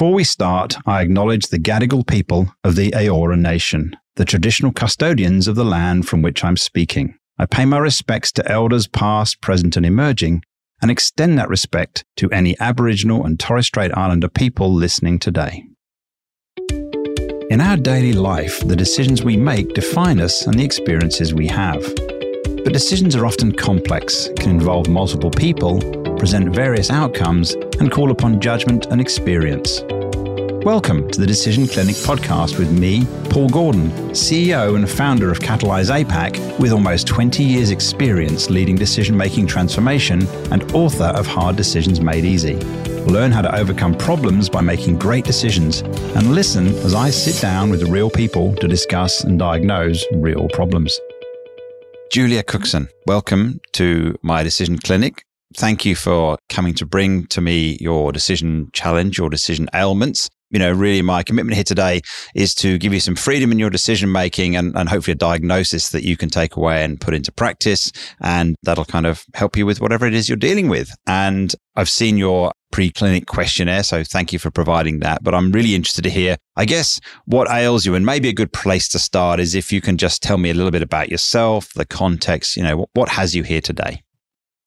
Before 0.00 0.14
we 0.14 0.24
start, 0.24 0.78
I 0.86 1.02
acknowledge 1.02 1.48
the 1.48 1.58
Gadigal 1.58 2.06
people 2.06 2.54
of 2.64 2.74
the 2.74 2.90
Eora 2.92 3.38
Nation, 3.38 3.94
the 4.16 4.24
traditional 4.24 4.72
custodians 4.72 5.46
of 5.46 5.56
the 5.56 5.64
land 5.64 6.08
from 6.08 6.22
which 6.22 6.42
I'm 6.42 6.56
speaking. 6.56 7.18
I 7.38 7.44
pay 7.44 7.66
my 7.66 7.76
respects 7.76 8.32
to 8.32 8.50
elders 8.50 8.86
past, 8.86 9.42
present, 9.42 9.76
and 9.76 9.84
emerging, 9.84 10.42
and 10.80 10.90
extend 10.90 11.36
that 11.36 11.50
respect 11.50 12.06
to 12.16 12.30
any 12.30 12.58
Aboriginal 12.60 13.26
and 13.26 13.38
Torres 13.38 13.66
Strait 13.66 13.94
Islander 13.94 14.30
people 14.30 14.72
listening 14.72 15.18
today. 15.18 15.64
In 17.50 17.60
our 17.60 17.76
daily 17.76 18.14
life, 18.14 18.66
the 18.66 18.76
decisions 18.76 19.22
we 19.22 19.36
make 19.36 19.74
define 19.74 20.18
us 20.18 20.46
and 20.46 20.58
the 20.58 20.64
experiences 20.64 21.34
we 21.34 21.46
have. 21.48 21.82
But 22.64 22.72
decisions 22.72 23.14
are 23.16 23.26
often 23.26 23.52
complex, 23.52 24.30
can 24.38 24.48
involve 24.48 24.88
multiple 24.88 25.30
people, 25.30 25.78
present 26.20 26.54
various 26.54 26.90
outcomes, 26.90 27.52
and 27.80 27.90
call 27.90 28.10
upon 28.10 28.38
judgment 28.42 28.84
and 28.90 29.00
experience. 29.00 29.80
Welcome 30.66 31.10
to 31.12 31.18
the 31.18 31.26
Decision 31.26 31.66
Clinic 31.66 31.96
podcast 31.96 32.58
with 32.58 32.70
me, 32.70 33.06
Paul 33.30 33.48
Gordon, 33.48 33.90
CEO 34.10 34.76
and 34.76 34.86
founder 34.86 35.30
of 35.30 35.38
Catalyze 35.38 35.90
APAC, 35.90 36.58
with 36.58 36.72
almost 36.72 37.06
20 37.06 37.42
years' 37.42 37.70
experience 37.70 38.50
leading 38.50 38.76
decision 38.76 39.16
making 39.16 39.46
transformation 39.46 40.26
and 40.52 40.70
author 40.74 41.04
of 41.04 41.26
Hard 41.26 41.56
Decisions 41.56 42.02
Made 42.02 42.26
Easy. 42.26 42.56
Learn 43.06 43.32
how 43.32 43.40
to 43.40 43.56
overcome 43.56 43.94
problems 43.94 44.50
by 44.50 44.60
making 44.60 44.98
great 44.98 45.24
decisions 45.24 45.80
and 45.80 46.34
listen 46.34 46.66
as 46.84 46.94
I 46.94 47.08
sit 47.08 47.40
down 47.40 47.70
with 47.70 47.88
real 47.88 48.10
people 48.10 48.54
to 48.56 48.68
discuss 48.68 49.24
and 49.24 49.38
diagnose 49.38 50.04
real 50.12 50.50
problems. 50.50 51.00
Julia 52.12 52.42
Cookson, 52.42 52.90
welcome 53.06 53.62
to 53.72 54.18
my 54.20 54.42
decision 54.42 54.76
clinic. 54.76 55.24
Thank 55.56 55.84
you 55.84 55.96
for 55.96 56.38
coming 56.48 56.74
to 56.74 56.86
bring 56.86 57.26
to 57.26 57.40
me 57.40 57.76
your 57.80 58.12
decision 58.12 58.70
challenge, 58.72 59.18
your 59.18 59.28
decision 59.28 59.68
ailments. 59.74 60.30
You 60.50 60.58
know, 60.58 60.72
really 60.72 61.02
my 61.02 61.22
commitment 61.22 61.54
here 61.54 61.64
today 61.64 62.00
is 62.34 62.54
to 62.56 62.76
give 62.78 62.92
you 62.92 62.98
some 62.98 63.14
freedom 63.14 63.52
in 63.52 63.58
your 63.58 63.70
decision 63.70 64.10
making 64.10 64.56
and, 64.56 64.76
and 64.76 64.88
hopefully 64.88 65.12
a 65.12 65.16
diagnosis 65.16 65.90
that 65.90 66.02
you 66.02 66.16
can 66.16 66.28
take 66.28 66.56
away 66.56 66.84
and 66.84 67.00
put 67.00 67.14
into 67.14 67.30
practice. 67.30 67.92
And 68.20 68.56
that'll 68.64 68.84
kind 68.84 69.06
of 69.06 69.24
help 69.34 69.56
you 69.56 69.64
with 69.64 69.80
whatever 69.80 70.06
it 70.06 70.14
is 70.14 70.28
you're 70.28 70.36
dealing 70.36 70.68
with. 70.68 70.92
And 71.06 71.54
I've 71.76 71.88
seen 71.88 72.16
your 72.16 72.52
pre-clinic 72.72 73.26
questionnaire. 73.26 73.84
So 73.84 74.02
thank 74.02 74.32
you 74.32 74.40
for 74.40 74.50
providing 74.50 75.00
that. 75.00 75.22
But 75.22 75.34
I'm 75.34 75.52
really 75.52 75.74
interested 75.74 76.02
to 76.02 76.10
hear, 76.10 76.36
I 76.56 76.64
guess, 76.64 77.00
what 77.26 77.48
ails 77.48 77.86
you. 77.86 77.94
And 77.94 78.04
maybe 78.04 78.28
a 78.28 78.32
good 78.32 78.52
place 78.52 78.88
to 78.88 78.98
start 78.98 79.38
is 79.38 79.54
if 79.54 79.72
you 79.72 79.80
can 79.80 79.98
just 79.98 80.22
tell 80.22 80.38
me 80.38 80.50
a 80.50 80.54
little 80.54 80.72
bit 80.72 80.82
about 80.82 81.10
yourself, 81.10 81.72
the 81.74 81.86
context, 81.86 82.56
you 82.56 82.62
know, 82.62 82.76
what, 82.76 82.88
what 82.94 83.08
has 83.10 83.34
you 83.34 83.44
here 83.44 83.60
today? 83.60 84.02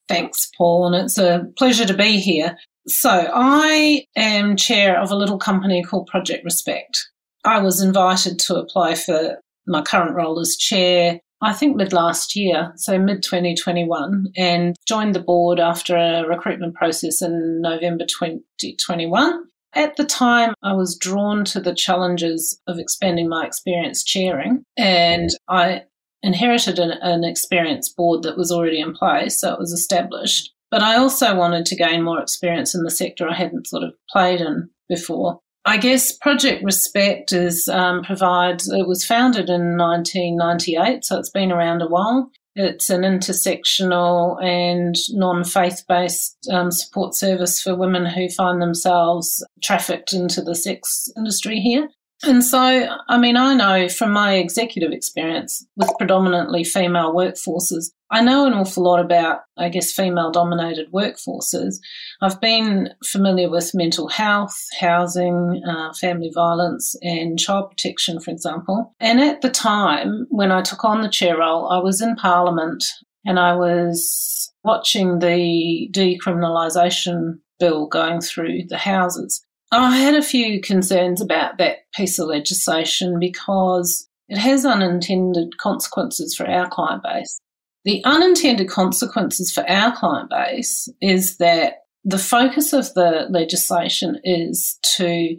Thanks, 0.08 0.50
Paul. 0.58 0.88
And 0.88 1.06
it's 1.06 1.18
a 1.18 1.46
pleasure 1.58 1.86
to 1.86 1.94
be 1.94 2.20
here. 2.20 2.58
So 2.88 3.30
I 3.34 4.06
am 4.16 4.58
chair 4.58 5.00
of 5.00 5.12
a 5.12 5.16
little 5.16 5.38
company 5.38 5.84
called 5.84 6.08
Project 6.08 6.44
Respect. 6.44 7.09
I 7.46 7.59
was 7.59 7.82
invited 7.82 8.40
to 8.40 8.56
apply 8.56 8.96
for 8.96 9.40
my 9.66 9.81
current 9.81 10.16
role 10.16 10.40
as 10.40 10.58
chair 10.58 11.20
I 11.44 11.52
think 11.52 11.76
mid 11.76 11.92
last 11.92 12.38
year, 12.38 12.72
so 12.78 12.98
mid 12.98 13.22
2021, 13.22 14.28
and 14.38 14.76
joined 14.88 15.14
the 15.14 15.20
board 15.20 15.59
after 15.59 15.98
a 15.98 16.26
recruitment 16.26 16.74
process 16.74 17.22
in 17.22 17.62
November 17.62 18.06
2021. 18.06 19.44
At 19.76 19.98
the 19.98 20.06
time, 20.06 20.54
I 20.64 20.74
was 20.74 20.98
drawn 20.98 21.44
to 21.46 21.59
the 21.59 21.76
challenges 21.76 22.58
of 22.68 22.80
expanding 22.80 23.28
my 23.28 23.46
experience 23.46 24.06
chairing, 24.06 24.64
and 24.78 25.31
I 25.50 25.84
inherited 26.24 26.80
an, 26.80 26.92
an 27.02 27.24
experienced 27.24 27.96
board 27.96 28.24
that 28.24 28.38
was 28.38 28.52
already 28.52 28.80
in 28.80 28.94
place, 28.94 29.40
so 29.40 29.54
it 29.54 29.60
was 29.60 29.72
established. 29.72 30.52
But 30.72 30.82
I 30.82 30.98
also 30.98 31.36
wanted 31.36 31.66
to 31.68 31.76
gain 31.76 32.02
more 32.02 32.20
experience 32.20 32.74
in 32.74 32.84
the 32.84 32.90
sector 32.90 33.30
I 33.30 33.36
hadn't 33.36 33.68
sort 33.68 33.84
of 33.84 33.94
played 34.10 34.42
in 34.42 34.70
before. 34.90 35.40
I 35.66 35.78
guess 35.78 36.12
Project 36.18 36.64
Respect 36.64 37.32
is 37.32 37.70
um, 37.70 38.04
provides. 38.04 38.68
It 38.70 38.88
was 38.88 39.06
founded 39.06 39.50
in 39.50 39.78
1998, 39.78 41.06
so 41.06 41.20
it's 41.20 41.30
been 41.30 41.52
around 41.52 41.82
a 41.82 41.88
while. 41.88 42.32
It's 42.56 42.90
an 42.90 43.02
intersectional 43.02 44.44
and 44.44 44.96
non-faith 45.12 45.84
based 45.88 46.38
um, 46.52 46.72
support 46.72 47.16
service 47.16 47.62
for 47.62 47.76
women 47.76 48.06
who 48.06 48.30
find 48.30 48.62
themselves 48.62 49.44
trafficked 49.64 50.14
into 50.14 50.42
the 50.42 50.53
sex 50.53 51.09
industry 51.18 51.59
here. 51.59 51.90
And 52.25 52.44
so, 52.44 52.88
I 53.09 53.17
mean, 53.17 53.35
I 53.35 53.53
know 53.53 53.89
from 53.89 54.11
my 54.11 54.35
executive 54.35 54.91
experience 54.91 55.66
with 55.75 55.91
predominantly 55.97 56.63
female 56.63 57.13
workforces, 57.13 57.91
I 58.09 58.22
know 58.22 58.45
an 58.45 58.53
awful 58.53 58.84
lot 58.84 59.00
about, 59.00 59.41
I 59.57 59.69
guess, 59.69 59.91
female 59.91 60.31
dominated 60.31 60.91
workforces. 60.91 61.75
I've 62.22 62.39
been 62.39 62.89
familiar 63.03 63.50
with 63.50 63.72
mental 63.73 64.07
health, 64.07 64.56
housing, 64.79 65.61
uh, 65.67 65.94
family 66.00 66.31
violence, 66.34 66.95
and 67.01 67.39
child 67.39 67.72
protection, 67.72 68.19
for 68.19 68.31
example. 68.31 68.94
And 69.00 69.19
at 69.19 69.41
the 69.41 69.50
time 69.50 70.28
when 70.29 70.51
I 70.51 70.61
took 70.61 70.85
on 70.85 71.01
the 71.01 71.09
chair 71.09 71.40
role, 71.40 71.67
I 71.69 71.79
was 71.79 72.01
in 72.01 72.16
Parliament 72.16 72.85
and 73.25 73.40
I 73.40 73.55
was 73.55 74.53
watching 74.63 75.19
the 75.19 75.90
decriminalisation 75.91 77.40
bill 77.59 77.88
going 77.88 78.22
through 78.22 78.63
the 78.67 78.78
houses. 78.78 79.43
Oh, 79.75 79.81
I 79.81 79.97
had 79.97 80.13
a 80.13 80.22
few 80.22 80.61
concerns 80.61 81.19
about 81.19 81.57
that 81.57 81.91
piece 81.95 82.19
of 82.19 82.28
legislation 82.28 83.19
because 83.19 84.07
it 84.29 84.38
has 84.38 84.67
unintended 84.67 85.57
consequences 85.57 86.35
for 86.35 86.47
our 86.47 86.69
client 86.69 87.01
base. 87.01 87.39
The 87.84 88.03
unintended 88.06 88.69
consequences 88.69 89.51
for 89.51 89.67
our 89.67 89.91
client 89.95 90.29
base 90.29 90.88
is 91.01 91.38
that 91.38 91.85
the 92.03 92.19
focus 92.19 92.72
of 92.72 92.94
the 92.94 93.25
legislation 93.31 94.19
is 94.23 94.78
to 94.97 95.35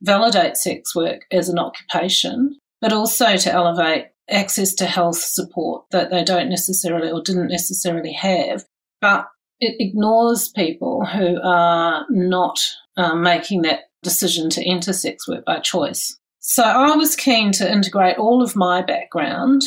validate 0.00 0.56
sex 0.56 0.94
work 0.94 1.22
as 1.32 1.48
an 1.48 1.58
occupation, 1.58 2.56
but 2.80 2.92
also 2.92 3.36
to 3.36 3.52
elevate 3.52 4.06
access 4.30 4.74
to 4.74 4.86
health 4.86 5.18
support 5.18 5.86
that 5.90 6.08
they 6.12 6.22
don't 6.22 6.48
necessarily 6.48 7.10
or 7.10 7.20
didn't 7.20 7.48
necessarily 7.48 8.12
have. 8.12 8.64
But 9.00 9.26
it 9.62 9.76
ignores 9.78 10.48
people 10.48 11.06
who 11.06 11.40
are 11.40 12.04
not 12.10 12.58
um, 12.96 13.22
making 13.22 13.62
that 13.62 13.84
decision 14.02 14.50
to 14.50 14.68
enter 14.68 14.92
sex 14.92 15.28
work 15.28 15.44
by 15.44 15.60
choice. 15.60 16.18
So 16.40 16.64
I 16.64 16.96
was 16.96 17.14
keen 17.14 17.52
to 17.52 17.72
integrate 17.72 18.18
all 18.18 18.42
of 18.42 18.56
my 18.56 18.82
background 18.82 19.62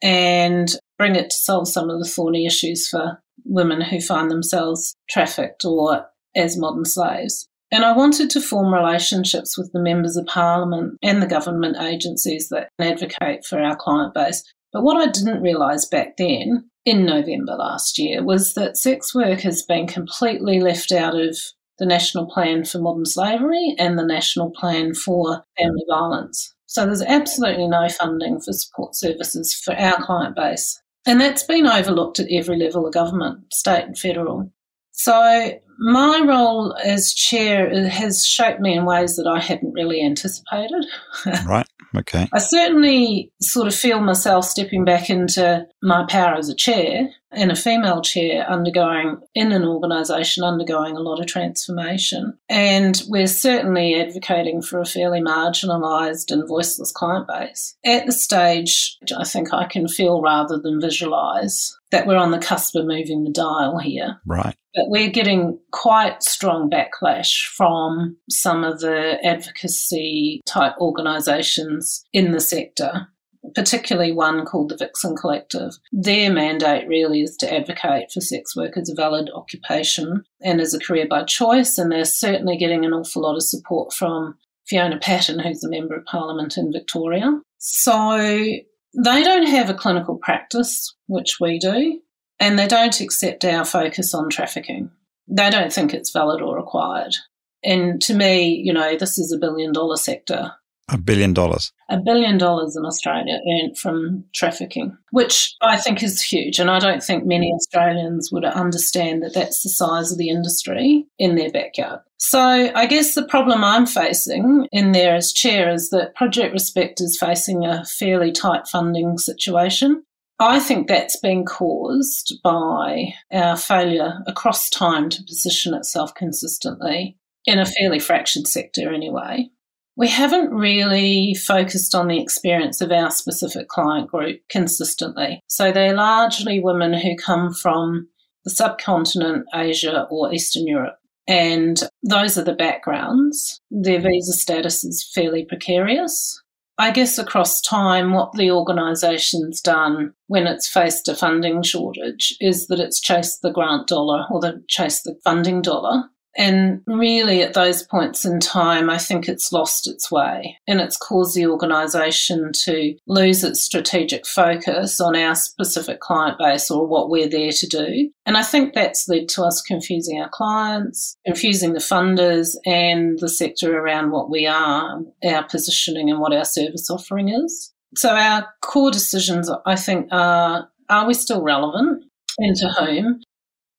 and 0.00 0.70
bring 0.96 1.16
it 1.16 1.30
to 1.30 1.36
solve 1.36 1.66
some 1.66 1.90
of 1.90 1.98
the 1.98 2.08
thorny 2.08 2.46
issues 2.46 2.88
for 2.88 3.20
women 3.44 3.80
who 3.80 4.00
find 4.00 4.30
themselves 4.30 4.94
trafficked 5.08 5.64
or 5.64 6.06
as 6.36 6.56
modern 6.56 6.84
slaves. 6.84 7.48
And 7.72 7.84
I 7.84 7.96
wanted 7.96 8.30
to 8.30 8.40
form 8.40 8.72
relationships 8.72 9.58
with 9.58 9.72
the 9.72 9.80
members 9.80 10.16
of 10.16 10.26
parliament 10.26 10.96
and 11.02 11.20
the 11.20 11.26
government 11.26 11.76
agencies 11.80 12.48
that 12.50 12.68
advocate 12.80 13.44
for 13.44 13.60
our 13.60 13.74
client 13.74 14.14
base. 14.14 14.44
But 14.72 14.82
what 14.82 14.96
I 14.96 15.10
didn't 15.10 15.42
realise 15.42 15.86
back 15.86 16.16
then, 16.16 16.70
in 16.84 17.04
November 17.04 17.56
last 17.56 17.98
year, 17.98 18.22
was 18.24 18.54
that 18.54 18.76
sex 18.76 19.14
work 19.14 19.40
has 19.40 19.62
been 19.62 19.86
completely 19.86 20.60
left 20.60 20.92
out 20.92 21.18
of 21.18 21.36
the 21.78 21.86
National 21.86 22.26
Plan 22.26 22.64
for 22.64 22.78
Modern 22.78 23.06
Slavery 23.06 23.74
and 23.78 23.98
the 23.98 24.04
National 24.04 24.50
Plan 24.50 24.94
for 24.94 25.44
Family 25.58 25.84
Violence. 25.88 26.54
So 26.66 26.86
there's 26.86 27.02
absolutely 27.02 27.66
no 27.66 27.88
funding 27.88 28.40
for 28.40 28.52
support 28.52 28.94
services 28.94 29.54
for 29.54 29.74
our 29.74 30.00
client 30.00 30.36
base. 30.36 30.80
And 31.06 31.20
that's 31.20 31.42
been 31.42 31.66
overlooked 31.66 32.20
at 32.20 32.30
every 32.30 32.56
level 32.56 32.86
of 32.86 32.92
government, 32.92 33.52
state 33.52 33.84
and 33.84 33.98
federal. 33.98 34.52
So 34.92 35.58
my 35.78 36.20
role 36.20 36.76
as 36.84 37.14
chair 37.14 37.88
has 37.88 38.26
shaped 38.26 38.60
me 38.60 38.76
in 38.76 38.84
ways 38.84 39.16
that 39.16 39.26
I 39.26 39.40
hadn't 39.40 39.72
really 39.72 40.04
anticipated. 40.04 40.84
right. 41.46 41.66
Okay. 41.96 42.28
I 42.32 42.38
certainly 42.38 43.32
sort 43.40 43.66
of 43.66 43.74
feel 43.74 44.00
myself 44.00 44.44
stepping 44.44 44.84
back 44.84 45.10
into 45.10 45.66
my 45.82 46.06
power 46.08 46.34
as 46.34 46.48
a 46.48 46.54
chair 46.54 47.10
and 47.32 47.52
a 47.52 47.56
female 47.56 48.02
chair 48.02 48.48
undergoing 48.48 49.18
in 49.34 49.52
an 49.52 49.64
organisation 49.64 50.44
undergoing 50.44 50.96
a 50.96 51.00
lot 51.00 51.20
of 51.20 51.26
transformation. 51.26 52.38
And 52.48 53.00
we're 53.08 53.26
certainly 53.26 54.00
advocating 54.00 54.62
for 54.62 54.80
a 54.80 54.86
fairly 54.86 55.20
marginalised 55.20 56.30
and 56.30 56.46
voiceless 56.48 56.92
client 56.92 57.28
base. 57.28 57.76
At 57.84 58.06
the 58.06 58.12
stage, 58.12 58.98
I 59.16 59.24
think 59.24 59.52
I 59.52 59.66
can 59.66 59.88
feel 59.88 60.22
rather 60.22 60.58
than 60.58 60.80
visualise 60.80 61.76
that 61.90 62.06
we're 62.06 62.16
on 62.16 62.30
the 62.30 62.38
cusp 62.38 62.76
of 62.76 62.86
moving 62.86 63.24
the 63.24 63.32
dial 63.32 63.78
here. 63.78 64.20
Right. 64.26 64.54
But 64.74 64.88
we're 64.88 65.10
getting 65.10 65.58
quite 65.72 66.22
strong 66.22 66.70
backlash 66.70 67.46
from 67.46 68.16
some 68.28 68.62
of 68.62 68.80
the 68.80 69.18
advocacy 69.24 70.40
type 70.46 70.74
organisations 70.78 72.04
in 72.12 72.30
the 72.30 72.40
sector 72.40 73.08
particularly 73.54 74.12
one 74.12 74.44
called 74.44 74.70
the 74.70 74.76
Vixen 74.76 75.16
Collective. 75.16 75.72
Their 75.92 76.32
mandate 76.32 76.88
really 76.88 77.22
is 77.22 77.36
to 77.38 77.52
advocate 77.52 78.10
for 78.12 78.20
sex 78.20 78.56
work 78.56 78.76
as 78.76 78.88
a 78.88 78.94
valid 78.94 79.30
occupation 79.34 80.24
and 80.40 80.60
as 80.60 80.74
a 80.74 80.80
career 80.80 81.06
by 81.08 81.24
choice, 81.24 81.78
and 81.78 81.90
they're 81.90 82.04
certainly 82.04 82.56
getting 82.56 82.84
an 82.84 82.92
awful 82.92 83.22
lot 83.22 83.36
of 83.36 83.42
support 83.42 83.92
from 83.92 84.36
Fiona 84.66 84.98
Patten, 84.98 85.38
who's 85.38 85.64
a 85.64 85.68
Member 85.68 85.96
of 85.96 86.04
Parliament 86.04 86.56
in 86.56 86.72
Victoria. 86.72 87.40
So 87.58 88.16
they 88.18 89.22
don't 89.22 89.46
have 89.46 89.70
a 89.70 89.74
clinical 89.74 90.16
practice, 90.16 90.94
which 91.06 91.38
we 91.40 91.58
do, 91.58 92.00
and 92.38 92.58
they 92.58 92.66
don't 92.66 93.00
accept 93.00 93.44
our 93.44 93.64
focus 93.64 94.14
on 94.14 94.30
trafficking. 94.30 94.90
They 95.28 95.50
don't 95.50 95.72
think 95.72 95.92
it's 95.92 96.12
valid 96.12 96.40
or 96.40 96.56
required. 96.56 97.14
And 97.62 98.00
to 98.02 98.14
me, 98.14 98.62
you 98.64 98.72
know, 98.72 98.96
this 98.96 99.18
is 99.18 99.32
a 99.32 99.38
billion 99.38 99.72
dollar 99.72 99.96
sector. 99.96 100.52
A 100.92 100.98
billion 100.98 101.32
dollars. 101.32 101.72
A 101.88 101.98
billion 101.98 102.36
dollars 102.36 102.76
in 102.76 102.84
Australia 102.84 103.38
earned 103.48 103.78
from 103.78 104.24
trafficking, 104.34 104.96
which 105.12 105.54
I 105.60 105.76
think 105.76 106.02
is 106.02 106.20
huge. 106.20 106.58
And 106.58 106.70
I 106.70 106.78
don't 106.80 107.02
think 107.02 107.24
many 107.24 107.52
Australians 107.52 108.30
would 108.32 108.44
understand 108.44 109.22
that 109.22 109.34
that's 109.34 109.62
the 109.62 109.68
size 109.68 110.10
of 110.10 110.18
the 110.18 110.28
industry 110.28 111.06
in 111.18 111.36
their 111.36 111.50
backyard. 111.50 112.00
So 112.18 112.40
I 112.40 112.86
guess 112.86 113.14
the 113.14 113.24
problem 113.24 113.62
I'm 113.62 113.86
facing 113.86 114.66
in 114.72 114.92
there 114.92 115.14
as 115.14 115.32
chair 115.32 115.70
is 115.70 115.90
that 115.90 116.14
Project 116.16 116.52
Respect 116.52 117.00
is 117.00 117.18
facing 117.18 117.64
a 117.64 117.84
fairly 117.84 118.32
tight 118.32 118.66
funding 118.66 119.16
situation. 119.16 120.02
I 120.40 120.58
think 120.58 120.88
that's 120.88 121.20
been 121.20 121.44
caused 121.44 122.34
by 122.42 123.14
our 123.32 123.56
failure 123.56 124.20
across 124.26 124.70
time 124.70 125.08
to 125.10 125.22
position 125.22 125.74
itself 125.74 126.14
consistently 126.14 127.16
in 127.46 127.58
a 127.58 127.66
fairly 127.66 127.98
fractured 127.98 128.46
sector 128.46 128.92
anyway 128.92 129.50
we 129.96 130.08
haven't 130.08 130.50
really 130.50 131.34
focused 131.34 131.94
on 131.94 132.08
the 132.08 132.20
experience 132.20 132.80
of 132.80 132.90
our 132.90 133.10
specific 133.10 133.68
client 133.68 134.10
group 134.10 134.40
consistently. 134.48 135.40
So 135.46 135.72
they're 135.72 135.94
largely 135.94 136.60
women 136.60 136.94
who 136.94 137.16
come 137.16 137.52
from 137.52 138.08
the 138.44 138.50
subcontinent, 138.50 139.44
Asia, 139.54 140.06
or 140.10 140.32
Eastern 140.32 140.66
Europe. 140.66 140.96
And 141.28 141.80
those 142.02 142.38
are 142.38 142.44
the 142.44 142.54
backgrounds. 142.54 143.60
Their 143.70 144.00
visa 144.00 144.32
status 144.32 144.84
is 144.84 145.08
fairly 145.14 145.44
precarious. 145.44 146.40
I 146.78 146.92
guess 146.92 147.18
across 147.18 147.60
time, 147.60 148.12
what 148.12 148.32
the 148.32 148.50
organisation's 148.50 149.60
done 149.60 150.14
when 150.28 150.46
it's 150.46 150.66
faced 150.66 151.08
a 151.08 151.14
funding 151.14 151.62
shortage 151.62 152.34
is 152.40 152.68
that 152.68 152.80
it's 152.80 153.00
chased 153.00 153.42
the 153.42 153.52
grant 153.52 153.86
dollar 153.86 154.24
or 154.30 154.40
the 154.40 154.64
chased 154.66 155.04
the 155.04 155.14
funding 155.22 155.60
dollar 155.60 156.04
and 156.36 156.82
really, 156.86 157.42
at 157.42 157.54
those 157.54 157.82
points 157.82 158.24
in 158.24 158.38
time, 158.38 158.88
I 158.88 158.98
think 158.98 159.28
it's 159.28 159.52
lost 159.52 159.88
its 159.88 160.10
way 160.10 160.58
and 160.68 160.80
it's 160.80 160.96
caused 160.96 161.36
the 161.36 161.46
organisation 161.46 162.52
to 162.64 162.94
lose 163.08 163.42
its 163.42 163.62
strategic 163.62 164.26
focus 164.26 165.00
on 165.00 165.16
our 165.16 165.34
specific 165.34 166.00
client 166.00 166.38
base 166.38 166.70
or 166.70 166.86
what 166.86 167.10
we're 167.10 167.28
there 167.28 167.50
to 167.50 167.66
do. 167.66 168.10
And 168.26 168.36
I 168.36 168.42
think 168.42 168.74
that's 168.74 169.08
led 169.08 169.28
to 169.30 169.42
us 169.42 169.60
confusing 169.60 170.20
our 170.20 170.28
clients, 170.28 171.16
confusing 171.26 171.72
the 171.72 171.80
funders 171.80 172.54
and 172.64 173.18
the 173.18 173.28
sector 173.28 173.76
around 173.76 174.12
what 174.12 174.30
we 174.30 174.46
are, 174.46 175.00
our 175.24 175.44
positioning, 175.48 176.10
and 176.10 176.20
what 176.20 176.34
our 176.34 176.44
service 176.44 176.88
offering 176.90 177.28
is. 177.28 177.72
So, 177.96 178.14
our 178.14 178.46
core 178.62 178.92
decisions, 178.92 179.50
I 179.66 179.74
think, 179.74 180.06
are 180.12 180.70
are 180.88 181.06
we 181.06 181.14
still 181.14 181.42
relevant 181.42 182.04
and 182.38 182.56
to 182.56 182.68
whom? 182.78 183.20